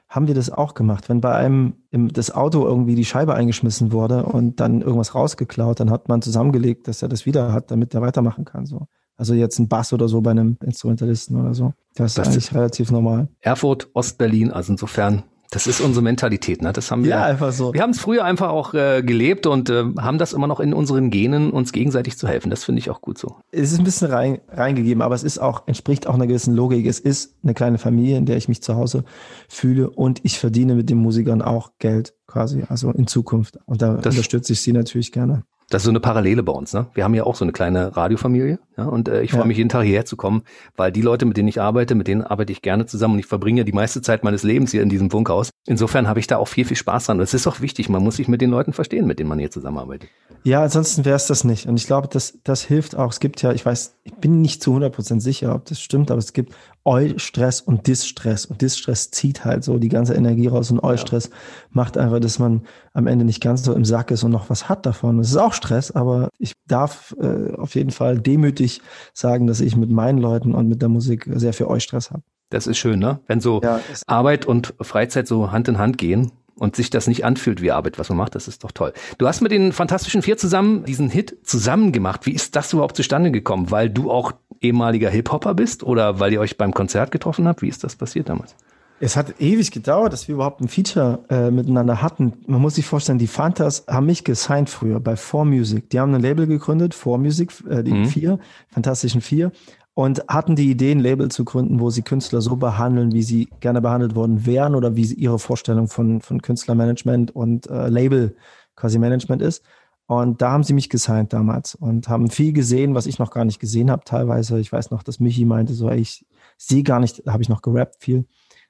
[0.09, 1.09] haben wir das auch gemacht.
[1.09, 5.81] Wenn bei einem im, das Auto irgendwie die Scheibe eingeschmissen wurde und dann irgendwas rausgeklaut,
[5.81, 8.67] dann hat man zusammengelegt, dass er das wieder hat, damit er weitermachen kann.
[8.67, 8.87] So.
[9.17, 11.73] Also jetzt ein Bass oder so bei einem Instrumentalisten oder so.
[11.95, 13.29] Das, das ist eigentlich relativ normal.
[13.41, 15.25] Erfurt, Ostberlin, also insofern
[15.57, 16.71] das ist unsere Mentalität, ne?
[16.75, 17.13] Das haben wir.
[17.13, 17.73] Ja, einfach so.
[17.73, 20.75] Wir haben es früher einfach auch äh, gelebt und äh, haben das immer noch in
[20.75, 22.51] unseren Genen, uns gegenseitig zu helfen.
[22.51, 23.37] Das finde ich auch gut so.
[23.53, 26.85] Es ist ein bisschen rein, reingegeben, aber es ist auch, entspricht auch einer gewissen Logik.
[26.85, 29.05] Es ist eine kleine Familie, in der ich mich zu Hause
[29.49, 33.59] fühle und ich verdiene mit den Musikern auch Geld quasi, also in Zukunft.
[33.65, 35.45] Und da das, unterstütze ich sie natürlich gerne.
[35.69, 36.73] Das ist so eine Parallele bei uns.
[36.73, 36.87] Ne?
[36.95, 38.61] Wir haben ja auch so eine kleine Radiofamilie.
[38.77, 38.85] Ja?
[38.85, 39.47] Und äh, ich freue ja.
[39.47, 40.43] mich jeden Tag hierher zu kommen,
[40.77, 43.27] weil die Leute, mit denen ich arbeite, mit denen arbeite ich gerne zusammen und ich
[43.27, 45.51] verbringe die meiste Zeit meines Lebens hier in diesem Funkhaus.
[45.67, 47.19] Insofern habe ich da auch viel, viel Spaß dran.
[47.19, 49.41] Und es ist auch wichtig, man muss sich mit den Leuten verstehen, mit denen man
[49.41, 50.09] hier zusammenarbeitet.
[50.45, 51.67] Ja, ansonsten wäre es das nicht.
[51.67, 53.11] Und ich glaube, das, das hilft auch.
[53.11, 56.21] Es gibt ja, ich weiß, ich bin nicht zu 100% sicher, ob das stimmt, aber
[56.21, 56.55] es gibt
[56.85, 58.47] Eustress und Distress.
[58.47, 61.37] Und Distress zieht halt so die ganze Energie raus und Eustress ja.
[61.71, 62.63] macht einfach, dass man
[62.95, 65.19] am Ende nicht ganz so im Sack ist und noch was hat davon.
[65.19, 68.81] Es ist auch Stress, aber ich darf äh, auf jeden Fall demütig
[69.13, 72.23] sagen, dass ich mit meinen Leuten und mit der Musik sehr viel Eustress habe.
[72.51, 73.21] Das ist schön, ne?
[73.27, 77.25] Wenn so ja, Arbeit und Freizeit so Hand in Hand gehen und sich das nicht
[77.25, 78.93] anfühlt wie Arbeit, was man macht, das ist doch toll.
[79.19, 82.25] Du hast mit den Fantastischen Vier zusammen diesen Hit zusammen gemacht.
[82.25, 83.71] Wie ist das überhaupt zustande gekommen?
[83.71, 87.63] Weil du auch ehemaliger Hip-Hopper bist oder weil ihr euch beim Konzert getroffen habt?
[87.63, 88.55] Wie ist das passiert damals?
[88.99, 92.33] Es hat ewig gedauert, dass wir überhaupt ein Feature äh, miteinander hatten.
[92.47, 95.91] Man muss sich vorstellen, die Fantas haben mich gesigned früher bei 4Music.
[95.91, 98.07] Die haben ein Label gegründet, 4Music, äh, die mhm.
[98.07, 98.39] vier,
[98.69, 99.53] Fantastischen Vier,
[99.93, 103.49] und hatten die Idee, ein Label zu gründen, wo sie Künstler so behandeln, wie sie
[103.61, 108.35] gerne behandelt worden wären oder wie sie ihre Vorstellung von, von Künstlermanagement und äh, Label
[108.77, 109.63] quasi Management ist.
[110.07, 113.45] Und da haben sie mich gesigned damals und haben viel gesehen, was ich noch gar
[113.45, 114.59] nicht gesehen habe teilweise.
[114.61, 116.25] Ich weiß noch, dass Michi meinte so, ey, ich
[116.57, 118.25] sehe gar nicht, habe ich noch gerappt viel.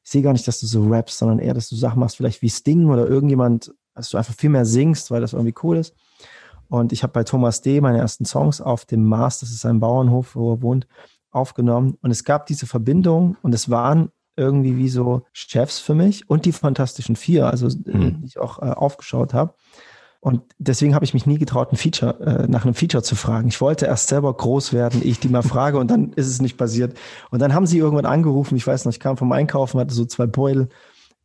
[0.06, 2.40] Ich sehe gar nicht, dass du so rappst, sondern eher, dass du Sachen machst, vielleicht
[2.40, 5.96] wie Sting oder irgendjemand, dass du einfach viel mehr singst, weil das irgendwie cool ist.
[6.68, 7.80] Und ich habe bei Thomas D.
[7.80, 10.86] meine ersten Songs auf dem Mars, das ist ein Bauernhof, wo er wohnt,
[11.32, 11.98] aufgenommen.
[12.02, 16.44] Und es gab diese Verbindung und es waren irgendwie wie so Chefs für mich und
[16.44, 18.20] die Fantastischen Vier, also mhm.
[18.20, 19.54] die ich auch äh, aufgeschaut habe.
[20.26, 23.46] Und deswegen habe ich mich nie getraut, ein Feature, äh, nach einem Feature zu fragen.
[23.46, 26.56] Ich wollte erst selber groß werden, ich die mal frage und dann ist es nicht
[26.56, 26.98] passiert.
[27.30, 30.04] Und dann haben sie irgendwann angerufen, ich weiß noch, ich kam vom Einkaufen, hatte so
[30.04, 30.68] zwei Beutel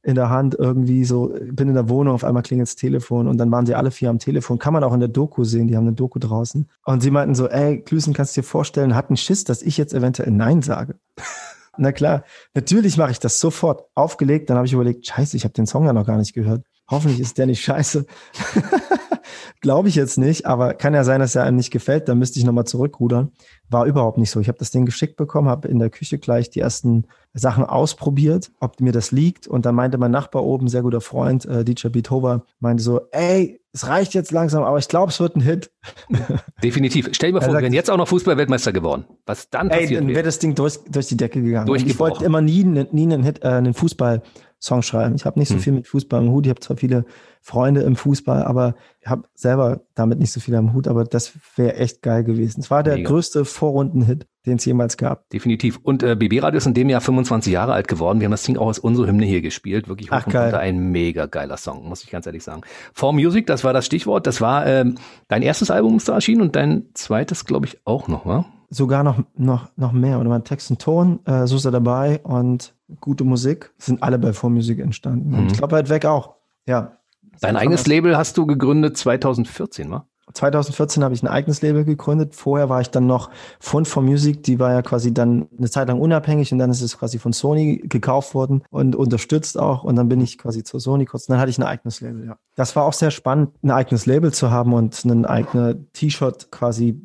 [0.03, 3.39] in der Hand irgendwie so, bin in der Wohnung, auf einmal klingelt das Telefon und
[3.39, 4.59] dann waren sie alle vier am Telefon.
[4.59, 6.69] Kann man auch in der Doku sehen, die haben eine Doku draußen.
[6.85, 9.95] Und sie meinten so, ey, Klüsen, kannst du dir vorstellen, hatten Schiss, dass ich jetzt
[9.95, 10.99] eventuell Nein sage.
[11.75, 13.81] Na klar, natürlich mache ich das sofort.
[13.95, 16.63] Aufgelegt, dann habe ich überlegt, scheiße, ich habe den Song ja noch gar nicht gehört.
[16.91, 18.05] Hoffentlich ist der nicht scheiße.
[19.61, 22.09] Glaube ich jetzt nicht, aber kann ja sein, dass er einem nicht gefällt.
[22.09, 23.31] Dann müsste ich nochmal zurückrudern.
[23.69, 24.39] War überhaupt nicht so.
[24.39, 28.51] Ich habe das Ding geschickt bekommen, habe in der Küche gleich die ersten Sachen ausprobiert,
[28.59, 29.47] ob mir das liegt.
[29.47, 33.61] Und dann meinte mein Nachbar oben, sehr guter Freund, äh, DJ Beethoven, meinte so, ey,
[33.73, 35.71] es reicht jetzt langsam, aber ich glaube, es wird ein Hit.
[36.63, 37.09] Definitiv.
[37.13, 39.05] Stell dir mal vor, wir wären jetzt auch noch Fußballweltmeister geworden.
[39.25, 41.73] Was dann passiert Ey, dann wäre das Ding durch, durch die Decke gegangen.
[41.75, 44.23] Ich wollte immer nie, nie einen Hit, äh, einen Fußball
[44.61, 45.15] Song schreiben.
[45.15, 45.61] Ich habe nicht so hm.
[45.61, 46.45] viel mit Fußball im Hut.
[46.45, 47.03] Ich habe zwar viele
[47.41, 50.87] Freunde im Fußball, aber ich habe selber damit nicht so viel am Hut.
[50.87, 52.61] Aber das wäre echt geil gewesen.
[52.61, 53.09] Es war der Mega.
[53.09, 55.27] größte Vorrunden-Hit, den es jemals gab.
[55.31, 55.79] Definitiv.
[55.81, 58.19] Und äh, BB Radio ist in dem Jahr 25 Jahre alt geworden.
[58.19, 59.87] Wir haben das Ding auch als unsere Hymne hier gespielt.
[59.87, 60.53] Wirklich Ach, geil.
[60.53, 62.61] ein mega geiler Song, muss ich ganz ehrlich sagen.
[62.93, 64.27] For Music, das war das Stichwort.
[64.27, 68.07] Das war ähm, dein erstes Album, das da erschien und dein zweites, glaube ich, auch
[68.07, 68.45] noch, wa?
[68.71, 70.19] Sogar noch, noch, noch mehr.
[70.19, 74.79] Oder mein Text und Ton, äh, er dabei und gute Musik sind alle bei Vormusik
[74.79, 75.31] entstanden.
[75.31, 75.39] Mhm.
[75.39, 76.35] Und ich glaube halt weg auch.
[76.65, 76.97] Ja.
[77.41, 80.05] Dein eigenes Label hast du gegründet 2014, wa?
[80.33, 82.35] 2014 habe ich ein eigenes Label gegründet.
[82.35, 83.29] Vorher war ich dann noch
[83.59, 86.81] Fund for Music, die war ja quasi dann eine Zeit lang unabhängig und dann ist
[86.81, 90.79] es quasi von Sony gekauft worden und unterstützt auch und dann bin ich quasi zur
[90.79, 91.27] Sony kurz.
[91.27, 92.37] Und dann hatte ich ein eigenes Label, ja.
[92.55, 97.01] Das war auch sehr spannend, ein eigenes Label zu haben und ein eigenes T-Shirt quasi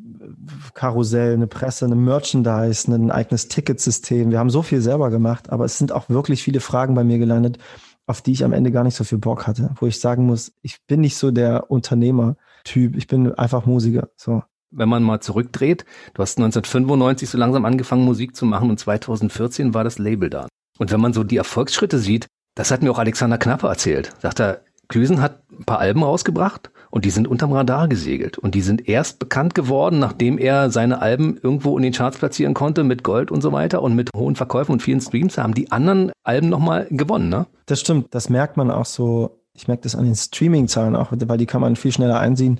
[0.73, 4.31] Karussell, eine Presse, eine Merchandise, ein eigenes Ticketsystem.
[4.31, 7.17] Wir haben so viel selber gemacht, aber es sind auch wirklich viele Fragen bei mir
[7.17, 7.57] gelandet,
[8.05, 10.53] auf die ich am Ende gar nicht so viel Bock hatte, wo ich sagen muss,
[10.61, 14.09] ich bin nicht so der Unternehmer-Typ, ich bin einfach Musiker.
[14.15, 14.43] So.
[14.71, 19.73] Wenn man mal zurückdreht, du hast 1995 so langsam angefangen, Musik zu machen und 2014
[19.73, 20.47] war das Label da.
[20.77, 24.13] Und wenn man so die Erfolgsschritte sieht, das hat mir auch Alexander Knappe erzählt.
[24.19, 28.37] Sagt er, Klüsen hat ein paar Alben rausgebracht und die sind unterm Radar gesegelt.
[28.37, 32.53] Und die sind erst bekannt geworden, nachdem er seine Alben irgendwo in den Charts platzieren
[32.53, 35.71] konnte mit Gold und so weiter und mit hohen Verkäufen und vielen Streams haben die
[35.71, 37.47] anderen Alben nochmal gewonnen, ne?
[37.65, 38.07] Das stimmt.
[38.11, 39.41] Das merkt man auch so.
[39.53, 42.59] Ich merke das an den Streaming-Zahlen auch, weil die kann man viel schneller einsehen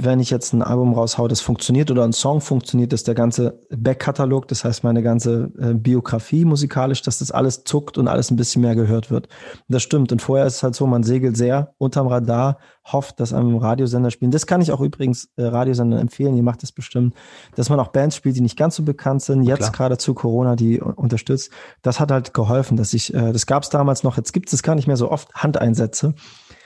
[0.00, 3.58] wenn ich jetzt ein Album raushau, das funktioniert oder ein Song funktioniert, dass der ganze
[3.70, 8.36] Backkatalog, das heißt meine ganze äh, Biografie musikalisch, dass das alles zuckt und alles ein
[8.36, 9.28] bisschen mehr gehört wird.
[9.68, 10.12] Das stimmt.
[10.12, 14.12] Und vorher ist es halt so, man segelt sehr unterm Radar, hofft, dass einem Radiosender
[14.12, 14.30] spielen.
[14.30, 17.14] Das kann ich auch übrigens äh, Radiosendern empfehlen, ihr macht das bestimmt,
[17.56, 20.54] dass man auch Bands spielt, die nicht ganz so bekannt sind, jetzt gerade zu Corona,
[20.54, 21.50] die unterstützt.
[21.82, 24.62] Das hat halt geholfen, dass ich, äh, das gab es damals noch, jetzt gibt es
[24.62, 26.14] gar nicht mehr so oft Handeinsätze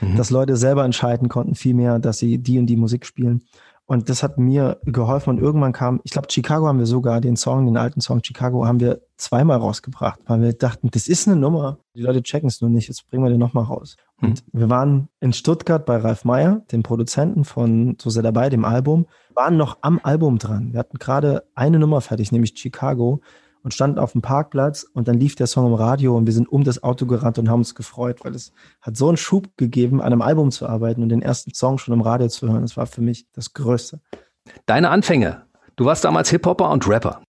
[0.03, 0.17] mhm.
[0.17, 3.43] dass Leute selber entscheiden konnten, viel mehr, dass sie die und die Musik spielen.
[3.85, 5.31] Und das hat mir geholfen.
[5.31, 8.65] Und irgendwann kam, ich glaube, Chicago haben wir sogar, den Song, den alten Song Chicago,
[8.65, 11.79] haben wir zweimal rausgebracht, weil wir dachten, das ist eine Nummer.
[11.95, 13.97] Die Leute checken es nur nicht, jetzt bringen wir den nochmal raus.
[14.21, 14.29] Mhm.
[14.29, 18.65] Und wir waren in Stuttgart bei Ralf Meyer, dem Produzenten von So sehr dabei, dem
[18.65, 20.73] Album, waren noch am Album dran.
[20.73, 23.21] Wir hatten gerade eine Nummer fertig, nämlich Chicago
[23.63, 26.51] und standen auf dem Parkplatz und dann lief der Song im Radio und wir sind
[26.51, 30.01] um das Auto gerannt und haben uns gefreut, weil es hat so einen Schub gegeben,
[30.01, 32.63] an einem Album zu arbeiten und den ersten Song schon im Radio zu hören.
[32.63, 34.01] Das war für mich das Größte.
[34.67, 35.43] Deine Anfänge.
[35.77, 37.23] Du warst damals Hip-Hopper und Rapper.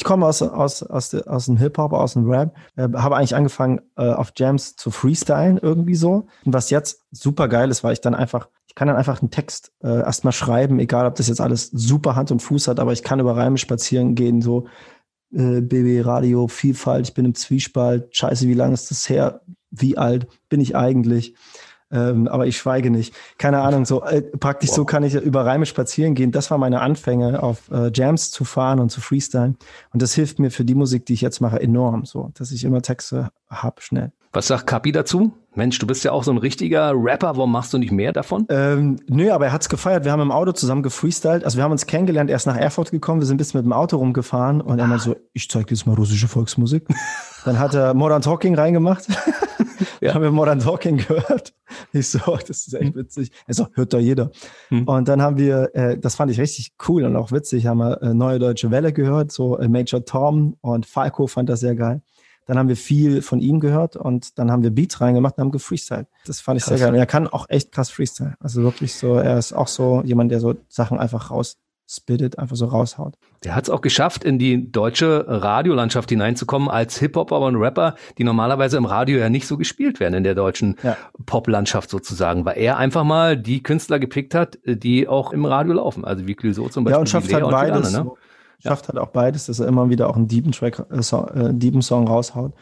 [0.00, 3.82] Ich komme aus, aus, aus, aus dem Hip-Hop, aus dem Rap, äh, habe eigentlich angefangen,
[3.98, 6.26] äh, auf Jams zu freestylen irgendwie so.
[6.46, 9.30] Und was jetzt super geil ist, weil ich dann einfach, ich kann dann einfach einen
[9.30, 12.94] Text äh, erstmal schreiben, egal ob das jetzt alles super Hand und Fuß hat, aber
[12.94, 14.68] ich kann über Reime spazieren gehen, so
[15.32, 19.42] äh, BB Radio, Vielfalt, ich bin im Zwiespalt, scheiße, wie lange ist das her?
[19.70, 21.34] Wie alt bin ich eigentlich?
[21.92, 23.14] Ähm, aber ich schweige nicht.
[23.36, 24.76] Keine Ahnung, so äh, praktisch wow.
[24.76, 26.30] so kann ich über Reime spazieren gehen.
[26.30, 29.56] Das war meine Anfänge, auf äh, Jams zu fahren und zu freestylen.
[29.92, 32.62] Und das hilft mir für die Musik, die ich jetzt mache, enorm, so, dass ich
[32.64, 34.12] immer Texte habe, schnell.
[34.32, 35.32] Was sagt Kapi dazu?
[35.54, 38.46] Mensch, du bist ja auch so ein richtiger Rapper, warum machst du nicht mehr davon?
[38.50, 40.04] Ähm, nö, aber er hat's gefeiert.
[40.04, 41.44] Wir haben im Auto zusammen gefreestylt.
[41.44, 43.96] Also wir haben uns kennengelernt, erst nach Erfurt gekommen, wir sind bis mit dem Auto
[43.96, 46.86] rumgefahren und er meinte so, ich zeig dir jetzt mal russische Volksmusik.
[47.44, 49.06] Dann hat er Modern Talking reingemacht.
[50.00, 50.14] ja.
[50.14, 51.52] haben wir Modern Talking gehört.
[51.92, 53.32] Ich so, das ist echt witzig.
[53.46, 54.30] Er so, hört doch jeder.
[54.68, 54.86] Hm.
[54.86, 58.02] Und dann haben wir, äh, das fand ich richtig cool und auch witzig, haben wir
[58.02, 62.02] äh, Neue Deutsche Welle gehört, so äh, Major Tom und Falco fand das sehr geil.
[62.50, 65.50] Dann haben wir viel von ihm gehört und dann haben wir Beats reingemacht und haben
[65.52, 66.08] gefreestylt.
[66.26, 66.78] Das fand ich krass.
[66.78, 66.94] sehr geil.
[66.94, 68.34] Und er kann auch echt krass freestyle.
[68.40, 71.58] Also wirklich so, er ist auch so jemand, der so Sachen einfach raus
[71.88, 73.14] spittet, einfach so raushaut.
[73.44, 77.94] Der hat es auch geschafft, in die deutsche Radiolandschaft hineinzukommen als Hip-Hop, aber ein Rapper,
[78.18, 80.96] die normalerweise im Radio ja nicht so gespielt werden in der deutschen ja.
[81.26, 86.04] Pop-Landschaft sozusagen, weil er einfach mal die Künstler gepickt hat, die auch im Radio laufen,
[86.04, 86.96] also wie Clouseau zum Beispiel.
[86.96, 87.94] Ja, und schafft halt beides.
[87.94, 88.12] Andere, ne?
[88.62, 92.06] Schafft halt auch beides, dass er immer wieder auch einen Diepen-Track, äh, Song, äh, Diepen-Song
[92.06, 92.52] raushaut.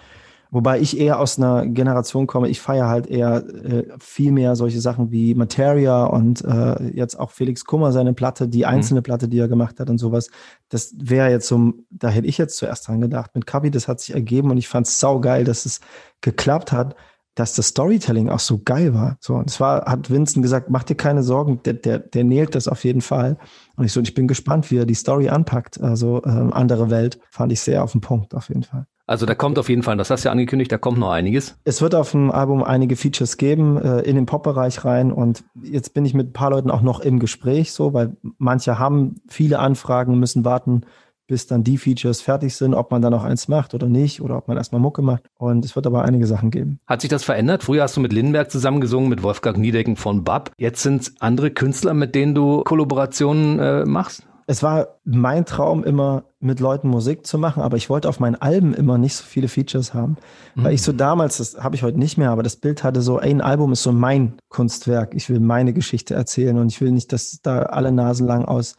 [0.51, 4.81] Wobei ich eher aus einer Generation komme, ich feiere halt eher äh, viel mehr solche
[4.81, 8.65] Sachen wie Materia und äh, jetzt auch Felix Kummer, seine Platte, die mhm.
[8.65, 9.05] einzelne mhm.
[9.05, 10.31] Platte, die er gemacht hat und sowas.
[10.71, 13.35] Das wäre jetzt so, da hätte ich jetzt zuerst dran gedacht.
[13.35, 15.81] Mit Kapi, das hat sich ergeben und ich fand es saugeil, dass es
[16.23, 16.97] geklappt hat,
[17.39, 19.17] dass das Storytelling auch so geil war.
[19.21, 22.67] So, und zwar hat Vincent gesagt, mach dir keine Sorgen, der, der, der näht das
[22.67, 23.37] auf jeden Fall.
[23.77, 25.81] Und ich so, ich bin gespannt, wie er die Story anpackt.
[25.81, 28.87] Also äh, andere Welt fand ich sehr auf den Punkt, auf jeden Fall.
[29.07, 31.57] Also da kommt auf jeden Fall, das hast du ja angekündigt, da kommt noch einiges.
[31.65, 35.13] Es wird auf dem Album einige Features geben, äh, in den Pop-Bereich rein.
[35.13, 38.79] Und jetzt bin ich mit ein paar Leuten auch noch im Gespräch, so, weil manche
[38.79, 40.83] haben viele Anfragen, müssen warten,
[41.29, 44.37] bis dann die Features fertig sind, ob man dann noch eins macht oder nicht, oder
[44.37, 45.23] ob man erstmal Mucke macht.
[45.37, 46.81] Und es wird aber einige Sachen geben.
[46.87, 47.63] Hat sich das verändert?
[47.63, 50.51] Früher hast du mit Lindenberg zusammengesungen, mit Wolfgang Niedecken von Bab.
[50.57, 54.25] Jetzt sind es andere Künstler, mit denen du Kollaborationen äh, machst?
[54.51, 58.35] es war mein Traum immer mit Leuten Musik zu machen, aber ich wollte auf meinen
[58.37, 60.17] Alben immer nicht so viele Features haben,
[60.55, 60.65] mhm.
[60.65, 63.21] weil ich so damals, das habe ich heute nicht mehr, aber das Bild hatte so,
[63.21, 66.93] ey, ein Album ist so mein Kunstwerk, ich will meine Geschichte erzählen und ich will
[66.93, 68.77] nicht, dass da alle Nasen lang aus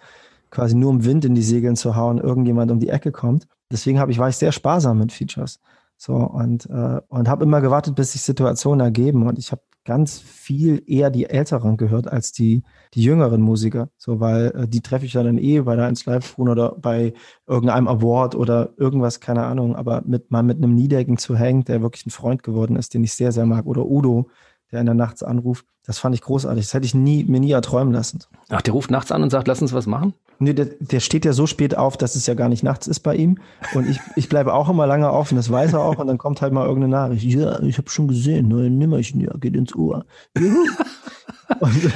[0.50, 3.48] quasi nur um Wind in die Segeln zu hauen, irgendjemand um die Ecke kommt.
[3.72, 5.60] Deswegen habe ich, war ich sehr sparsam mit Features.
[5.98, 9.28] So, und, äh, und habe immer gewartet, bis sich Situationen ergeben.
[9.28, 13.90] Und ich habe ganz viel eher die Älteren gehört als die, die jüngeren Musiker.
[13.98, 17.14] So, weil äh, die treffe ich ja dann eh bei der 1 Live oder bei
[17.48, 19.76] irgendeinem Award oder irgendwas, keine Ahnung.
[19.76, 23.04] Aber mit mal mit einem Niedecken zu hängen, der wirklich ein Freund geworden ist, den
[23.04, 23.66] ich sehr, sehr mag.
[23.66, 24.30] Oder Udo,
[24.72, 25.66] der in der Nachts anruft.
[25.86, 26.66] Das fand ich großartig.
[26.66, 28.20] Das hätte ich nie, mir nie erträumen lassen.
[28.50, 30.14] Ach, der ruft nachts an und sagt, lass uns was machen?
[30.38, 33.02] Nee, der, der steht ja so spät auf, dass es ja gar nicht nachts ist
[33.02, 33.40] bei ihm.
[33.74, 35.98] Und ich, ich bleibe auch immer lange auf und das weiß er auch.
[35.98, 37.24] Und dann kommt halt mal irgendeine Nachricht.
[37.26, 40.06] Ja, ich habe schon gesehen, neue Nimmerchen, ja, geht ins Ohr.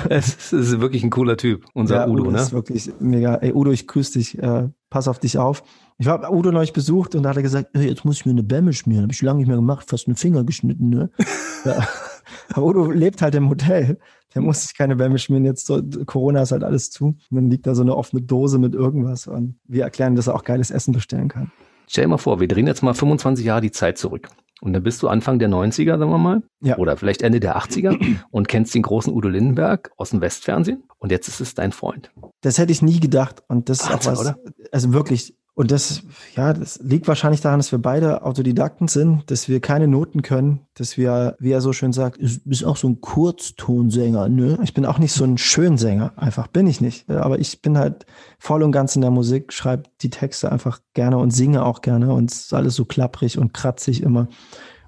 [0.09, 2.39] es ist wirklich ein cooler Typ, unser ja, Udo, Udo ne?
[2.39, 3.35] ist wirklich mega.
[3.35, 4.37] Ey, Udo, ich grüße dich.
[4.39, 5.63] Äh, pass auf dich auf.
[5.97, 8.31] Ich habe Udo neulich besucht und da hat er gesagt, hey, jetzt muss ich mir
[8.31, 9.03] eine Bämme schmieren.
[9.03, 11.09] Habe ich lange nicht mehr gemacht, fast einen Finger geschnitten, ne?
[11.65, 11.87] ja.
[12.53, 13.99] Aber Udo lebt halt im Hotel.
[14.33, 15.45] Der muss sich keine Wärme schmieren.
[15.45, 17.05] Jetzt so, Corona ist halt alles zu.
[17.05, 19.27] Und dann liegt da so eine offene Dose mit irgendwas.
[19.27, 21.51] Und wir erklären, dass er auch geiles Essen bestellen kann.
[21.87, 24.29] Stell dir mal vor, wir drehen jetzt mal 25 Jahre die Zeit zurück.
[24.61, 26.41] Und dann bist du Anfang der 90er, sagen wir mal.
[26.61, 26.77] Ja.
[26.77, 27.99] Oder vielleicht Ende der 80er
[28.31, 30.83] und kennst den großen Udo Lindenberg aus dem Westfernsehen.
[30.99, 32.11] Und jetzt ist es dein Freund.
[32.41, 33.43] Das hätte ich nie gedacht.
[33.49, 34.37] Und das ist auch was, oder?
[34.71, 36.01] also wirklich, und das,
[36.35, 40.61] ja, das liegt wahrscheinlich daran, dass wir beide Autodidakten sind, dass wir keine Noten können,
[40.73, 44.57] dass wir, wie er so schön sagt, bist auch so ein Kurztonsänger, ne?
[44.63, 47.07] Ich bin auch nicht so ein Schönsänger, einfach bin ich nicht.
[47.07, 48.07] Aber ich bin halt
[48.39, 52.13] voll und ganz in der Musik, schreibe die Texte einfach gerne und singe auch gerne
[52.13, 54.29] und es ist alles so klapprig und kratzig immer.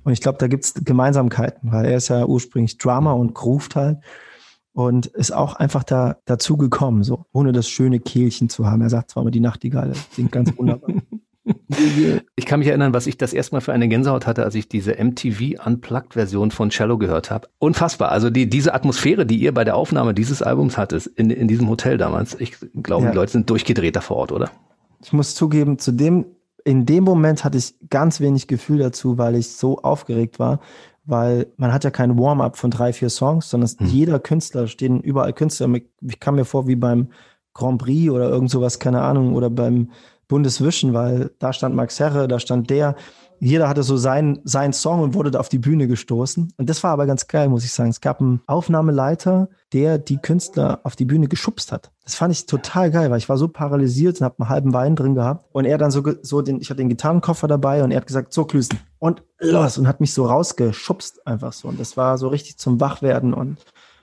[0.03, 3.99] Und ich glaube, da gibt's Gemeinsamkeiten, weil er ist ja ursprünglich Drummer und groovt halt.
[4.75, 8.81] Und ist auch einfach da dazu gekommen, so ohne das schöne Kehlchen zu haben.
[8.81, 10.91] Er sagt zwar immer die Nachtigall, singt ganz wunderbar.
[12.35, 14.95] Ich kann mich erinnern, was ich das erstmal für eine Gänsehaut hatte, als ich diese
[14.95, 17.47] MTV Unplugged-Version von Cello gehört habe.
[17.59, 18.09] Unfassbar.
[18.09, 21.69] Also die, diese Atmosphäre, die ihr bei der Aufnahme dieses Albums hattet, in, in diesem
[21.69, 23.11] Hotel damals, ich glaube, ja.
[23.11, 24.49] die Leute sind durchgedreht da vor Ort, oder?
[25.03, 26.25] Ich muss zugeben, zu dem,
[26.63, 30.61] in dem Moment hatte ich ganz wenig Gefühl dazu, weil ich so aufgeregt war,
[31.05, 33.87] weil man hat ja kein Warm-up von drei, vier Songs, sondern hm.
[33.87, 35.69] jeder Künstler, stehen überall Künstler.
[36.01, 37.09] Ich kam mir vor wie beim
[37.53, 39.91] Grand Prix oder irgend sowas, keine Ahnung, oder beim
[40.27, 42.95] Bundeswischen, weil da stand Max Herre, da stand der.
[43.39, 46.53] Jeder hatte so seinen, seinen Song und wurde da auf die Bühne gestoßen.
[46.57, 47.89] Und das war aber ganz geil, muss ich sagen.
[47.89, 51.91] Es gab einen Aufnahmeleiter, der die Künstler auf die Bühne geschubst hat.
[52.03, 54.95] Das fand ich total geil, weil ich war so paralysiert und habe einen halben Wein
[54.95, 55.45] drin gehabt.
[55.51, 58.33] Und er dann so, so den, ich hatte den Gitarrenkoffer dabei und er hat gesagt,
[58.33, 61.67] so Klüsen und los und hat mich so rausgeschubst einfach so.
[61.67, 63.57] Und das war so richtig zum Wachwerden und,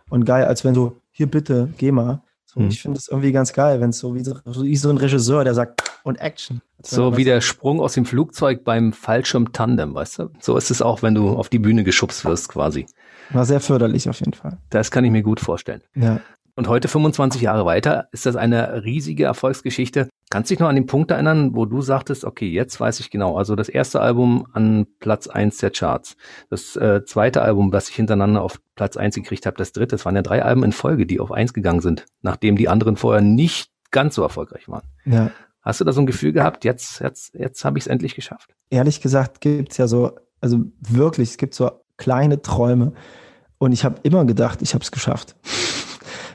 [0.08, 2.22] und geil, als wenn so, hier bitte, geh mal.
[2.44, 2.68] So, hm.
[2.68, 5.44] Ich finde es irgendwie ganz geil, wenn es so wie, so wie so ein Regisseur,
[5.44, 6.62] der sagt, und Action.
[6.84, 10.30] So wie der Sprung aus dem Flugzeug beim Fallschirm-Tandem, weißt du?
[10.40, 12.86] So ist es auch, wenn du auf die Bühne geschubst wirst, quasi.
[13.30, 14.58] War sehr förderlich auf jeden Fall.
[14.70, 15.82] Das kann ich mir gut vorstellen.
[15.94, 16.20] Ja.
[16.54, 20.08] Und heute, 25 Jahre weiter, ist das eine riesige Erfolgsgeschichte.
[20.28, 23.10] Kannst du dich noch an den Punkt erinnern, wo du sagtest, okay, jetzt weiß ich
[23.10, 23.38] genau.
[23.38, 26.16] Also das erste Album an Platz eins der Charts.
[26.50, 29.94] Das äh, zweite Album, was ich hintereinander auf Platz eins gekriegt habe, das dritte.
[29.96, 32.96] Es waren ja drei Alben in Folge, die auf eins gegangen sind, nachdem die anderen
[32.96, 34.86] vorher nicht ganz so erfolgreich waren.
[35.06, 35.30] Ja.
[35.62, 38.54] Hast du da so ein Gefühl gehabt, jetzt, jetzt, jetzt habe ich es endlich geschafft?
[38.68, 42.92] Ehrlich gesagt gibt's ja so, also wirklich, es gibt so kleine Träume.
[43.58, 45.36] Und ich habe immer gedacht, ich habe es geschafft.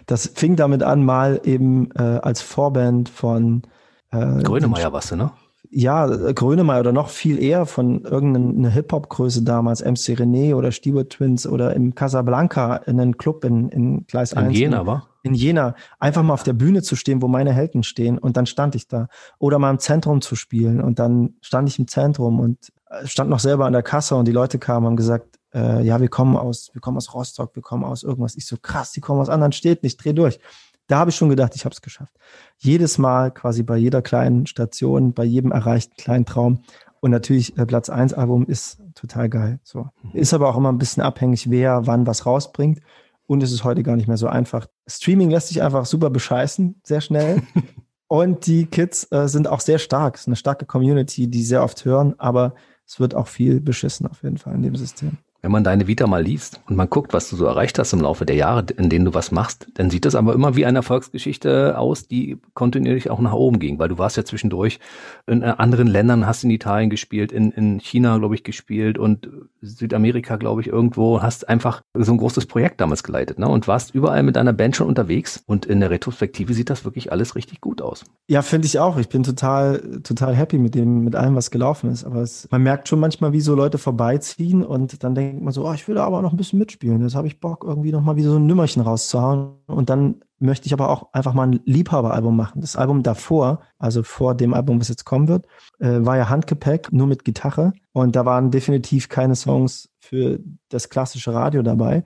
[0.09, 3.63] Das fing damit an, mal eben äh, als Vorband von
[4.09, 5.31] äh, Grönemeyer warst du, ne?
[5.69, 11.45] Ja, Grönemeyer oder noch viel eher von irgendeiner Hip-Hop-Größe damals, MC René oder Stiebur Twins
[11.45, 14.47] oder im Casablanca in einem Club in, in Gleis in 1.
[14.47, 15.09] In Jena, war?
[15.27, 15.75] In Jena.
[15.99, 18.87] Einfach mal auf der Bühne zu stehen, wo meine Helden stehen und dann stand ich
[18.87, 19.07] da.
[19.39, 23.29] Oder mal im Zentrum zu spielen und dann stand ich im Zentrum und äh, stand
[23.29, 26.09] noch selber an der Kasse und die Leute kamen und haben gesagt, äh, ja, wir
[26.09, 28.35] kommen aus, wir kommen aus Rostock, wir kommen aus irgendwas.
[28.35, 30.39] Ich so, krass, die kommen aus anderen Städten, ich dreh durch.
[30.87, 32.13] Da habe ich schon gedacht, ich habe es geschafft.
[32.57, 36.61] Jedes Mal, quasi bei jeder kleinen Station, bei jedem erreichten kleinen Traum.
[36.99, 39.59] Und natürlich äh, Platz 1 Album ist total geil.
[39.63, 39.89] So.
[40.13, 42.79] Ist aber auch immer ein bisschen abhängig, wer wann was rausbringt.
[43.27, 44.67] Und es ist heute gar nicht mehr so einfach.
[44.87, 47.43] Streaming lässt sich einfach super bescheißen, sehr schnell.
[48.07, 50.15] Und die Kids äh, sind auch sehr stark.
[50.15, 54.07] Es ist eine starke Community, die sehr oft hören, aber es wird auch viel beschissen
[54.07, 55.17] auf jeden Fall in dem System.
[55.47, 58.01] Wenn man deine Vita mal liest und man guckt, was du so erreicht hast im
[58.01, 60.79] Laufe der Jahre, in denen du was machst, dann sieht das aber immer wie eine
[60.79, 64.81] Erfolgsgeschichte aus, die kontinuierlich auch nach oben ging, weil du warst ja zwischendurch
[65.25, 69.29] in äh, anderen Ländern, hast in Italien gespielt, in, in China, glaube ich, gespielt und
[69.62, 73.47] Südamerika, glaube ich, irgendwo, hast einfach so ein großes Projekt damals geleitet ne?
[73.47, 77.13] und warst überall mit deiner Band schon unterwegs und in der Retrospektive sieht das wirklich
[77.13, 78.03] alles richtig gut aus.
[78.27, 78.97] Ja, finde ich auch.
[78.97, 82.03] Ich bin total, total happy mit dem, mit allem, was gelaufen ist.
[82.03, 85.67] Aber es, man merkt schon manchmal, wie so Leute vorbeiziehen und dann denkt man so,
[85.67, 87.02] oh, ich will aber noch ein bisschen mitspielen.
[87.02, 89.52] Jetzt habe ich Bock, irgendwie noch mal wieder so ein Nümmerchen rauszuhauen.
[89.67, 92.62] Und dann möchte ich aber auch einfach mal ein Liebhaberalbum machen.
[92.62, 95.45] Das Album davor, also vor dem Album, was jetzt kommen wird,
[95.78, 97.73] äh, war ja Handgepäck, nur mit Gitarre.
[97.93, 102.04] Und da waren definitiv keine Songs für das klassische Radio dabei.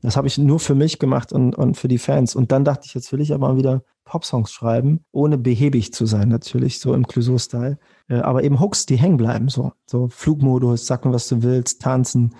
[0.00, 2.34] Das habe ich nur für mich gemacht und, und für die Fans.
[2.34, 6.28] Und dann dachte ich, jetzt will ich aber wieder Popsongs schreiben, ohne behäbig zu sein,
[6.28, 7.78] natürlich, so im Clouseau-Style.
[8.08, 9.72] Äh, aber eben Hooks, die hängen bleiben, so.
[9.86, 12.34] So Flugmodus, sag mir, was du willst, tanzen.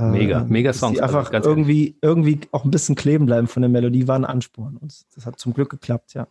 [0.00, 0.94] Mega, äh, mega Songs.
[0.96, 4.16] Die also einfach also irgendwie, irgendwie auch ein bisschen kleben bleiben von der Melodie, war
[4.16, 4.76] ein Ansporn.
[4.76, 6.26] Und das hat zum Glück geklappt, ja.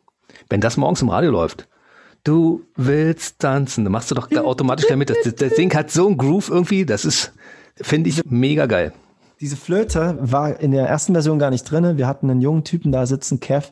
[0.49, 1.67] Wenn das morgens im Radio läuft,
[2.23, 5.09] du willst tanzen, dann machst du doch automatisch damit.
[5.09, 7.33] Das, das Ding hat so einen Groove irgendwie, das ist,
[7.75, 8.93] finde ich, mega geil.
[9.41, 11.97] Diese Flöte war in der ersten Version gar nicht drin.
[11.97, 13.69] Wir hatten einen jungen Typen da sitzen, Kev,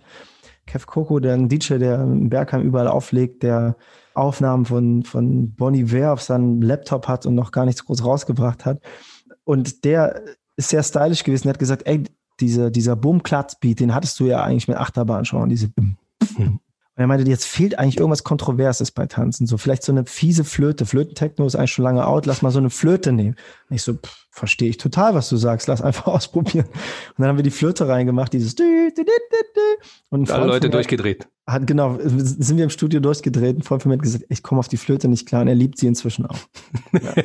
[0.65, 3.75] Kev Coco, der ein DJ, der in Bergheim überall auflegt, der
[4.13, 8.65] Aufnahmen von, von Bonnie Ware auf seinem Laptop hat und noch gar nichts groß rausgebracht
[8.65, 8.81] hat.
[9.47, 10.23] Und der
[10.57, 11.43] ist sehr stylisch gewesen.
[11.43, 12.03] Der hat gesagt, ey,
[12.41, 15.47] diese, dieser Boom-Klatz-Beat, den hattest du ja eigentlich mit Achterbahn schon.
[15.47, 15.97] Diese Bum,
[16.97, 19.47] und er meinte, jetzt fehlt eigentlich irgendwas Kontroverses bei Tanzen.
[19.47, 20.85] So vielleicht so eine fiese Flöte.
[20.85, 22.25] Flötentechno ist eigentlich schon lange out.
[22.25, 23.35] Lass mal so eine Flöte nehmen.
[23.69, 23.97] Und ich so,
[24.37, 25.67] verstehe ich total, was du sagst.
[25.67, 26.67] Lass einfach ausprobieren.
[26.67, 28.55] Und dann haben wir die Flöte reingemacht, dieses
[30.09, 31.27] und alle Leute durchgedreht.
[31.47, 33.57] Hat, genau, sind wir im Studio durchgedreht.
[33.57, 35.55] Ein Freund von mir hat gesagt, ich komme auf die Flöte nicht klar und er
[35.55, 36.37] liebt sie inzwischen auch.
[36.93, 37.23] Ja.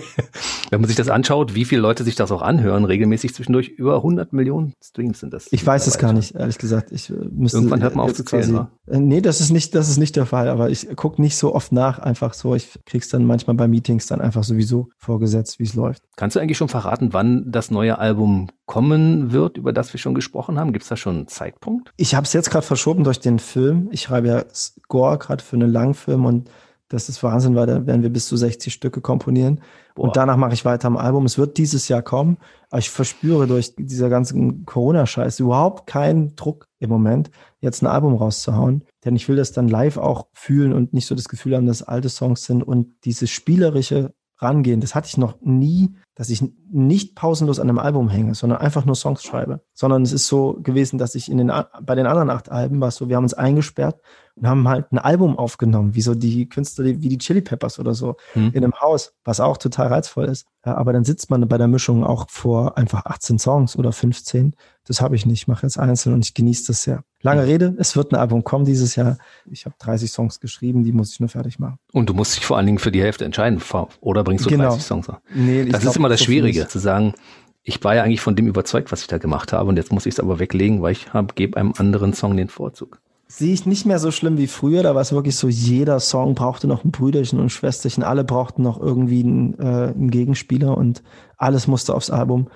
[0.71, 3.97] Wenn man sich das anschaut, wie viele Leute sich das auch anhören, regelmäßig zwischendurch, über
[3.97, 5.49] 100 Millionen Streams sind das.
[5.51, 6.93] Ich weiß es gar nicht, ehrlich gesagt.
[6.93, 9.75] Ich äh, müsste, Irgendwann hört man auf zu zählen, quasi, äh, Nee, das ist nicht,
[9.75, 12.55] das ist nicht der Fall, aber ich gucke nicht so oft nach, einfach so.
[12.55, 16.03] Ich krieg's dann manchmal bei Meetings dann einfach sowieso vorgesetzt, wie es läuft.
[16.17, 19.99] Kannst du eigentlich schon verraten, verraten, wann das neue Album kommen wird, über das wir
[19.99, 20.73] schon gesprochen haben?
[20.73, 21.93] Gibt es da schon einen Zeitpunkt?
[21.97, 23.89] Ich habe es jetzt gerade verschoben durch den Film.
[23.91, 26.51] Ich schreibe ja Score gerade für einen Langfilm und
[26.89, 29.63] das ist Wahnsinn, weil da werden wir bis zu 60 Stücke komponieren.
[29.95, 30.05] Boah.
[30.05, 31.25] Und danach mache ich weiter am Album.
[31.25, 32.37] Es wird dieses Jahr kommen,
[32.69, 38.15] aber ich verspüre durch dieser ganzen Corona-Scheiß überhaupt keinen Druck im Moment, jetzt ein Album
[38.15, 38.85] rauszuhauen.
[39.07, 41.83] Denn ich will das dann live auch fühlen und nicht so das Gefühl haben, dass
[41.83, 44.81] alte Songs sind und dieses spielerische Rangehen.
[44.81, 48.85] Das hatte ich noch nie dass ich nicht pausenlos an einem Album hänge, sondern einfach
[48.85, 49.63] nur Songs schreibe.
[49.73, 51.51] Sondern es ist so gewesen, dass ich in den,
[51.83, 54.01] bei den anderen acht Alben war es so, wir haben uns eingesperrt
[54.35, 57.95] und haben halt ein Album aufgenommen, wie so die Künstler, wie die Chili Peppers oder
[57.95, 58.51] so, hm.
[58.53, 60.47] in einem Haus, was auch total reizvoll ist.
[60.63, 64.55] Aber dann sitzt man bei der Mischung auch vor einfach 18 Songs oder 15.
[64.85, 67.05] Das habe ich nicht, ich mache jetzt einzeln und ich genieße das sehr.
[67.23, 69.17] Lange Rede, es wird ein Album kommen dieses Jahr.
[69.51, 71.79] Ich habe 30 Songs geschrieben, die muss ich nur fertig machen.
[71.93, 73.61] Und du musst dich vor allen Dingen für die Hälfte entscheiden,
[74.01, 74.71] oder bringst du genau.
[74.71, 75.09] 30 Songs?
[75.35, 77.15] Nee, das ist immer das Schwierige, zu sagen,
[77.63, 80.07] ich war ja eigentlich von dem überzeugt, was ich da gemacht habe und jetzt muss
[80.07, 81.07] ich es aber weglegen, weil ich
[81.37, 83.01] gebe einem anderen Song den Vorzug.
[83.29, 86.35] Sehe ich nicht mehr so schlimm wie früher, da war es wirklich so, jeder Song
[86.35, 91.03] brauchte noch ein Brüderchen und Schwesterchen, alle brauchten noch irgendwie einen, äh, einen Gegenspieler und
[91.39, 92.49] alles musste aufs Album.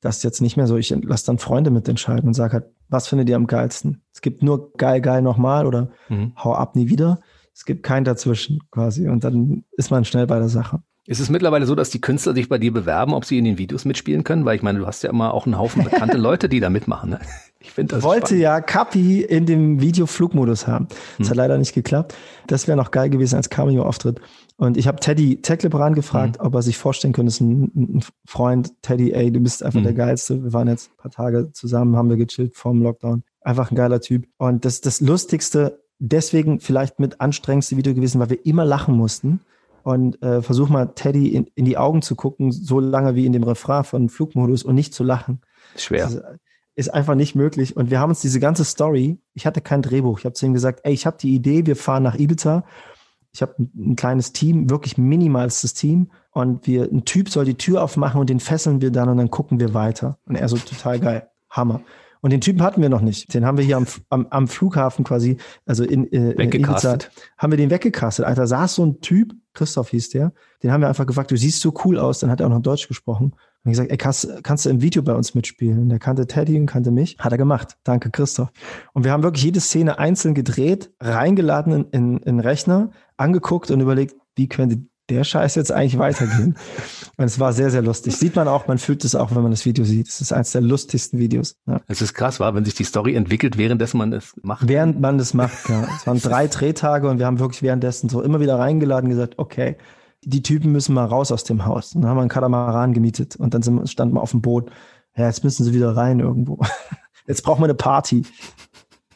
[0.00, 0.76] Das ist jetzt nicht mehr so.
[0.76, 4.02] Ich lasse dann Freunde mitentscheiden und sage halt, was findet ihr am geilsten?
[4.12, 6.32] Es gibt nur geil, geil nochmal oder mhm.
[6.42, 7.20] hau ab nie wieder.
[7.54, 9.08] Es gibt kein dazwischen quasi.
[9.08, 10.82] Und dann ist man schnell bei der Sache.
[11.06, 13.58] Ist es mittlerweile so, dass die Künstler sich bei dir bewerben, ob sie in den
[13.58, 14.44] Videos mitspielen können?
[14.44, 17.10] Weil ich meine, du hast ja immer auch einen Haufen bekannte Leute, die da mitmachen.
[17.10, 17.20] Ne?
[17.62, 18.42] Ich finde das Wollte spannend.
[18.42, 20.88] ja Kapi in dem Video Flugmodus haben.
[21.18, 21.30] Das hm.
[21.30, 22.14] hat leider nicht geklappt.
[22.46, 24.20] Das wäre noch geil gewesen als Cameo-Auftritt.
[24.56, 26.46] Und ich habe Teddy Tecklebrand gefragt, hm.
[26.46, 29.84] ob er sich vorstellen könnte, ist ein, ein, Freund, Teddy, ey, du bist einfach hm.
[29.84, 30.42] der Geilste.
[30.42, 33.24] Wir waren jetzt ein paar Tage zusammen, haben wir gechillt vorm Lockdown.
[33.42, 34.26] Einfach ein geiler Typ.
[34.38, 39.40] Und das das Lustigste, deswegen vielleicht mit anstrengendste Video gewesen, weil wir immer lachen mussten
[39.82, 43.34] und äh, versuch mal Teddy in, in die Augen zu gucken, so lange wie in
[43.34, 45.42] dem Refrain von Flugmodus und nicht zu lachen.
[45.76, 46.04] Schwer.
[46.04, 46.22] Das ist
[46.92, 47.76] einfach nicht möglich.
[47.76, 50.54] Und wir haben uns diese ganze Story, ich hatte kein Drehbuch, ich habe zu ihm
[50.54, 52.64] gesagt, ey, ich habe die Idee, wir fahren nach Ibiza.
[53.32, 56.10] Ich habe ein, ein, kleines Team, wirklich minimalstes Team.
[56.32, 59.30] Und wir, ein Typ soll die Tür aufmachen und den fesseln wir dann und dann
[59.30, 60.18] gucken wir weiter.
[60.26, 61.28] Und er so total geil.
[61.50, 61.82] Hammer.
[62.20, 63.32] Und den Typen hatten wir noch nicht.
[63.32, 66.98] Den haben wir hier am, am, am Flughafen quasi, also in, äh, in Ibiza,
[67.38, 68.26] haben wir den weggecastet.
[68.26, 71.60] Alter, saß so ein Typ, Christoph hieß der, den haben wir einfach gefragt, du siehst
[71.60, 73.34] so cool aus, dann hat er auch noch Deutsch gesprochen.
[73.64, 75.80] Und gesagt, ey, kannst, kannst du im Video bei uns mitspielen?
[75.80, 77.16] Und der kannte Teddy und kannte mich.
[77.18, 77.76] Hat er gemacht.
[77.84, 78.50] Danke, Christoph.
[78.94, 83.80] Und wir haben wirklich jede Szene einzeln gedreht, reingeladen in, in, in Rechner, angeguckt und
[83.80, 86.56] überlegt, wie könnte der Scheiß jetzt eigentlich weitergehen?
[87.18, 88.16] und es war sehr, sehr lustig.
[88.16, 90.08] Sieht man auch, man fühlt es auch, wenn man das Video sieht.
[90.08, 91.56] Es ist eines der lustigsten Videos.
[91.66, 91.82] Ja.
[91.86, 94.66] Es ist krass, war, wenn sich die Story entwickelt, währenddessen man es macht.
[94.68, 95.86] Während man das macht, ja.
[95.96, 99.34] Es waren drei Drehtage und wir haben wirklich währenddessen so immer wieder reingeladen und gesagt,
[99.36, 99.76] okay,
[100.22, 101.94] die Typen müssen mal raus aus dem Haus.
[101.94, 104.70] Und dann haben wir einen Katamaran gemietet und dann sind, standen wir auf dem Boot.
[105.16, 106.60] Ja, jetzt müssen sie wieder rein irgendwo.
[107.26, 108.24] Jetzt brauchen wir eine Party.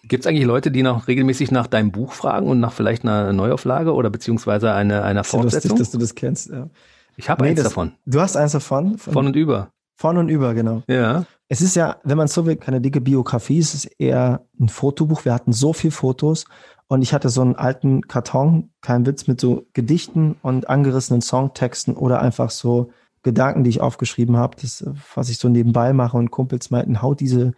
[0.04, 3.32] Gibt es eigentlich Leute, die noch regelmäßig nach deinem Buch fragen und nach vielleicht einer
[3.32, 5.70] Neuauflage oder beziehungsweise eine, einer Fortsetzung?
[5.70, 6.50] Lustig, dass du das kennst.
[6.50, 6.68] Ja.
[7.16, 7.92] Ich habe nee, eins das, davon.
[8.04, 8.98] Du hast eins davon?
[8.98, 9.70] Von, von, und über.
[9.96, 10.82] Von und über, genau.
[10.88, 11.24] Ja.
[11.48, 15.24] Es ist ja, wenn man so will, keine dicke Biografie, es ist eher ein Fotobuch.
[15.24, 16.44] Wir hatten so viel Fotos
[16.88, 21.96] und ich hatte so einen alten Karton, kein Witz, mit so Gedichten und angerissenen Songtexten
[21.96, 22.90] oder einfach so
[23.22, 27.20] Gedanken, die ich aufgeschrieben habe, das, was ich so nebenbei mache und Kumpels meinten, haut
[27.20, 27.52] diese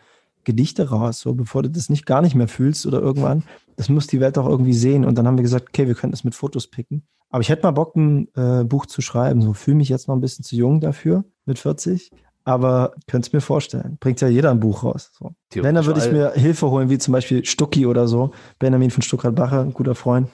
[0.45, 3.43] Gedichte raus, so bevor du das nicht gar nicht mehr fühlst oder irgendwann.
[3.75, 5.05] Das muss die Welt auch irgendwie sehen.
[5.05, 7.03] Und dann haben wir gesagt, okay, wir können das mit Fotos picken.
[7.29, 9.43] Aber ich hätte mal Bock, ein äh, Buch zu schreiben.
[9.43, 12.13] So fühle mich jetzt noch ein bisschen zu jung dafür mit 40.
[12.47, 13.99] Aber könnte es mir vorstellen.
[13.99, 15.11] Bringt ja jeder ein Buch raus.
[15.19, 15.35] So.
[15.53, 18.31] Wenn, dann würde ich mir Hilfe holen, wie zum Beispiel Stucki oder so.
[18.61, 20.29] Benjamin von Stuckrad-Bacher, ein guter Freund,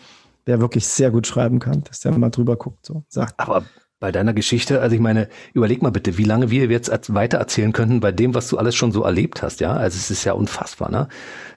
[0.46, 2.84] der wirklich sehr gut schreiben kann, dass der mal drüber guckt.
[2.84, 3.02] So.
[3.08, 3.64] Sagt, aber
[3.98, 7.72] bei deiner Geschichte, also ich meine, überleg mal bitte, wie lange wir jetzt weiter erzählen
[7.72, 9.72] könnten bei dem, was du alles schon so erlebt hast, ja?
[9.72, 11.08] Also es ist ja unfassbar, ne?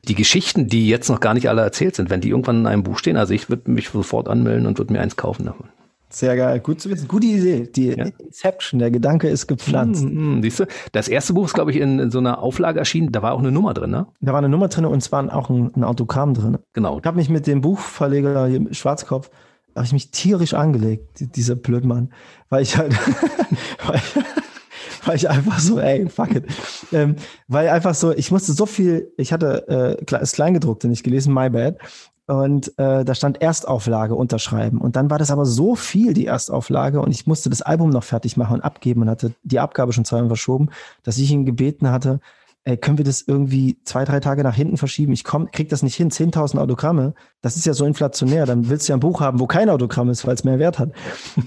[0.07, 2.83] Die Geschichten, die jetzt noch gar nicht alle erzählt sind, wenn die irgendwann in einem
[2.83, 5.67] Buch stehen, also ich würde mich sofort anmelden und würde mir eins kaufen davon.
[6.15, 7.09] Sehr geil, gut zu wissen.
[7.09, 7.67] Gute Idee.
[7.67, 8.05] Die ja.
[8.05, 10.05] Inception, der Gedanke ist gepflanzt.
[10.05, 12.79] Mm, mm, siehst du, das erste Buch ist, glaube ich, in, in, so einer Auflage
[12.79, 13.11] erschienen.
[13.11, 14.07] Da war auch eine Nummer drin, ne?
[14.21, 16.57] Da war eine Nummer drin und zwar auch ein, ein Autogramm drin.
[16.71, 16.99] Genau.
[16.99, 19.29] Ich habe mich mit dem Buchverleger Schwarzkopf
[19.75, 22.13] habe ich mich tierisch angelegt, dieser Blödmann,
[22.47, 22.93] weil ich halt,
[23.85, 24.01] weil,
[25.03, 26.45] weil, ich einfach so, ey, fuck it,
[26.93, 27.17] ähm,
[27.49, 31.49] weil einfach so, ich musste so viel, ich hatte äh, das Kleingedruckte nicht gelesen, my
[31.49, 31.77] bad,
[32.27, 34.79] und äh, da stand Erstauflage unterschreiben.
[34.79, 38.03] Und dann war das aber so viel, die Erstauflage, und ich musste das Album noch
[38.03, 40.69] fertig machen und abgeben und hatte die Abgabe schon zweimal verschoben,
[41.03, 42.19] dass ich ihn gebeten hatte,
[42.63, 45.13] ey, können wir das irgendwie zwei, drei Tage nach hinten verschieben?
[45.13, 46.09] Ich komm, krieg das nicht hin.
[46.09, 48.45] 10.000 Autogramme, das ist ja so inflationär.
[48.47, 50.79] Dann willst du ja ein Buch haben, wo kein Autogramm ist, weil es mehr Wert
[50.79, 50.89] hat.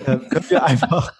[0.06, 1.12] äh, können wir einfach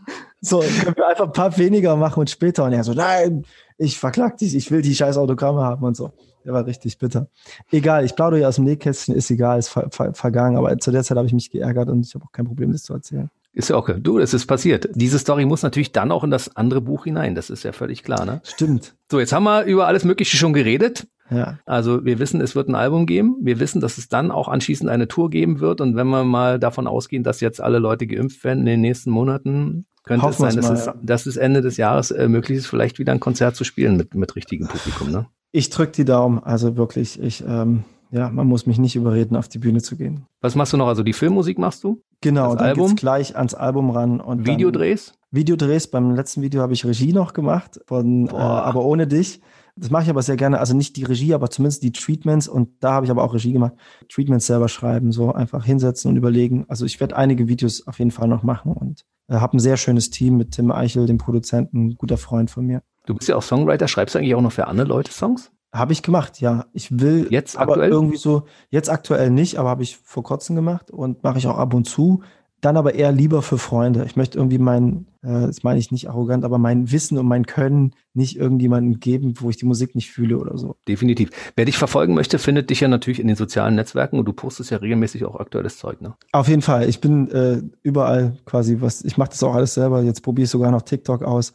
[0.40, 2.64] So, können wir einfach ein paar weniger machen und später.
[2.64, 3.46] Und er so, nein,
[3.78, 6.12] ich verklag dich, ich will die scheiß Autogramme haben und so.
[6.44, 7.28] Der war richtig bitter.
[7.70, 10.90] Egal, ich plaudere ja aus dem Nähkästchen, ist egal, ist ver ver vergangen, aber zu
[10.90, 13.30] der Zeit habe ich mich geärgert und ich habe auch kein Problem, das zu erzählen.
[13.54, 13.96] Ist ja okay.
[14.00, 14.88] Du, es ist passiert.
[14.94, 17.36] Diese Story muss natürlich dann auch in das andere Buch hinein.
[17.36, 18.40] Das ist ja völlig klar, ne?
[18.42, 18.96] Stimmt.
[19.08, 21.06] So, jetzt haben wir über alles Mögliche schon geredet.
[21.30, 21.58] Ja.
[21.64, 23.36] Also wir wissen, es wird ein Album geben.
[23.40, 25.80] Wir wissen, dass es dann auch anschließend eine Tour geben wird.
[25.80, 29.10] Und wenn wir mal davon ausgehen, dass jetzt alle Leute geimpft werden in den nächsten
[29.10, 30.94] Monaten, könnte Hoffen es sein, dass, mal, es, ja.
[31.00, 34.14] dass es Ende des Jahres äh, möglich ist, vielleicht wieder ein Konzert zu spielen mit,
[34.14, 35.10] mit richtigem Publikum.
[35.12, 35.26] Ne?
[35.54, 36.40] Ich drücke die Daumen.
[36.42, 40.26] Also wirklich, ich ähm, ja, man muss mich nicht überreden, auf die Bühne zu gehen.
[40.40, 40.88] Was machst du noch?
[40.88, 42.02] Also die Filmmusik machst du?
[42.20, 42.88] Genau, das dann Album?
[42.88, 44.20] geht's gleich ans Album ran.
[44.20, 45.14] und Videodrehs?
[45.30, 45.86] Videodrehs.
[45.86, 49.40] Beim letzten Video habe ich Regie noch gemacht, von, äh, aber ohne dich.
[49.76, 50.58] Das mache ich aber sehr gerne.
[50.58, 52.48] Also nicht die Regie, aber zumindest die Treatments.
[52.48, 53.74] Und da habe ich aber auch Regie gemacht.
[54.08, 56.64] Treatments selber schreiben, so einfach hinsetzen und überlegen.
[56.66, 59.76] Also ich werde einige Videos auf jeden Fall noch machen und äh, habe ein sehr
[59.76, 62.82] schönes Team mit Tim Eichel, dem Produzenten, guter Freund von mir.
[63.06, 63.88] Du bist ja auch Songwriter.
[63.88, 65.50] Schreibst du eigentlich auch noch für andere Leute Songs?
[65.72, 66.66] Habe ich gemacht, ja.
[66.72, 67.90] Ich will jetzt aber aktuell?
[67.90, 71.58] irgendwie so, jetzt aktuell nicht, aber habe ich vor kurzem gemacht und mache ich auch
[71.58, 72.22] ab und zu.
[72.60, 74.04] Dann aber eher lieber für Freunde.
[74.06, 77.44] Ich möchte irgendwie mein, äh, das meine ich nicht arrogant, aber mein Wissen und mein
[77.44, 80.76] Können nicht irgendjemandem geben, wo ich die Musik nicht fühle oder so.
[80.88, 81.30] Definitiv.
[81.56, 84.70] Wer dich verfolgen möchte, findet dich ja natürlich in den sozialen Netzwerken und du postest
[84.70, 86.14] ja regelmäßig auch aktuelles Zeug, ne?
[86.32, 86.88] Auf jeden Fall.
[86.88, 90.02] Ich bin äh, überall quasi was, ich mache das auch alles selber.
[90.02, 91.52] Jetzt probiere ich sogar noch TikTok aus.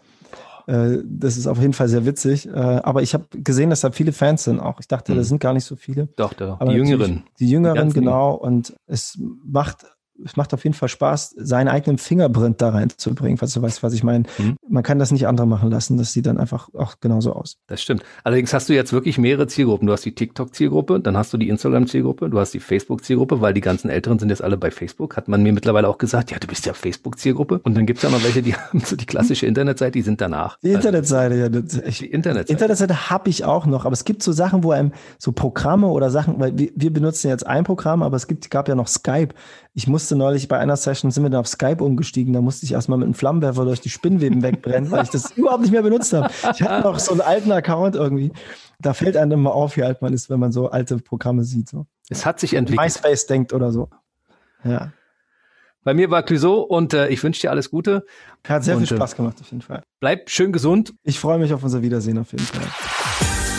[0.67, 2.47] Äh, das ist auf jeden Fall sehr witzig.
[2.47, 4.79] Äh, aber ich habe gesehen, dass da viele Fans sind auch.
[4.79, 5.17] Ich dachte, mhm.
[5.17, 6.07] das sind gar nicht so viele.
[6.15, 6.59] Doch, doch.
[6.59, 7.23] Aber die Jüngeren.
[7.39, 8.33] Die Jüngeren, genau.
[8.33, 9.85] Und es macht
[10.25, 13.93] es macht auf jeden Fall Spaß, seinen eigenen Fingerprint da reinzubringen, falls du weißt, was
[13.93, 14.25] ich meine.
[14.37, 14.57] Mhm.
[14.67, 17.57] Man kann das nicht andere machen lassen, das sieht dann einfach auch genauso aus.
[17.67, 18.03] Das stimmt.
[18.23, 19.87] Allerdings hast du jetzt wirklich mehrere Zielgruppen.
[19.87, 23.61] Du hast die TikTok-Zielgruppe, dann hast du die Instagram-Zielgruppe, du hast die Facebook-Zielgruppe, weil die
[23.61, 25.17] ganzen Älteren sind jetzt alle bei Facebook.
[25.17, 27.59] Hat man mir mittlerweile auch gesagt, ja, du bist ja Facebook-Zielgruppe.
[27.63, 30.57] Und dann gibt's ja noch welche, die haben so die klassische Internetseite, die sind danach.
[30.61, 31.49] Die Internetseite, ja.
[31.49, 32.53] Das, ich, die Internetseite.
[32.53, 36.09] Internetseite habe ich auch noch, aber es gibt so Sachen, wo einem so Programme oder
[36.09, 39.33] Sachen, weil wir, wir benutzen jetzt ein Programm, aber es gibt, gab ja noch Skype.
[39.79, 42.73] Ich musste neulich bei einer Session, sind wir dann auf Skype umgestiegen, da musste ich
[42.73, 46.11] erstmal mit einem Flammenwerfer durch die Spinnweben wegbrennen, weil ich das überhaupt nicht mehr benutzt
[46.11, 46.29] habe.
[46.53, 48.33] Ich hatte noch so einen alten Account irgendwie.
[48.81, 51.69] Da fällt einem immer auf, wie alt man ist, wenn man so alte Programme sieht.
[51.69, 51.85] So.
[52.09, 52.87] Es hat sich entwickelt.
[52.87, 53.87] MySpace denkt oder so.
[54.65, 54.91] Ja.
[55.85, 58.05] Bei mir war Clouseau und äh, ich wünsche dir alles Gute.
[58.45, 59.83] Hat sehr und, viel Spaß gemacht, auf jeden Fall.
[60.01, 60.93] Bleib schön gesund.
[61.03, 63.38] Ich freue mich auf unser Wiedersehen auf jeden Fall.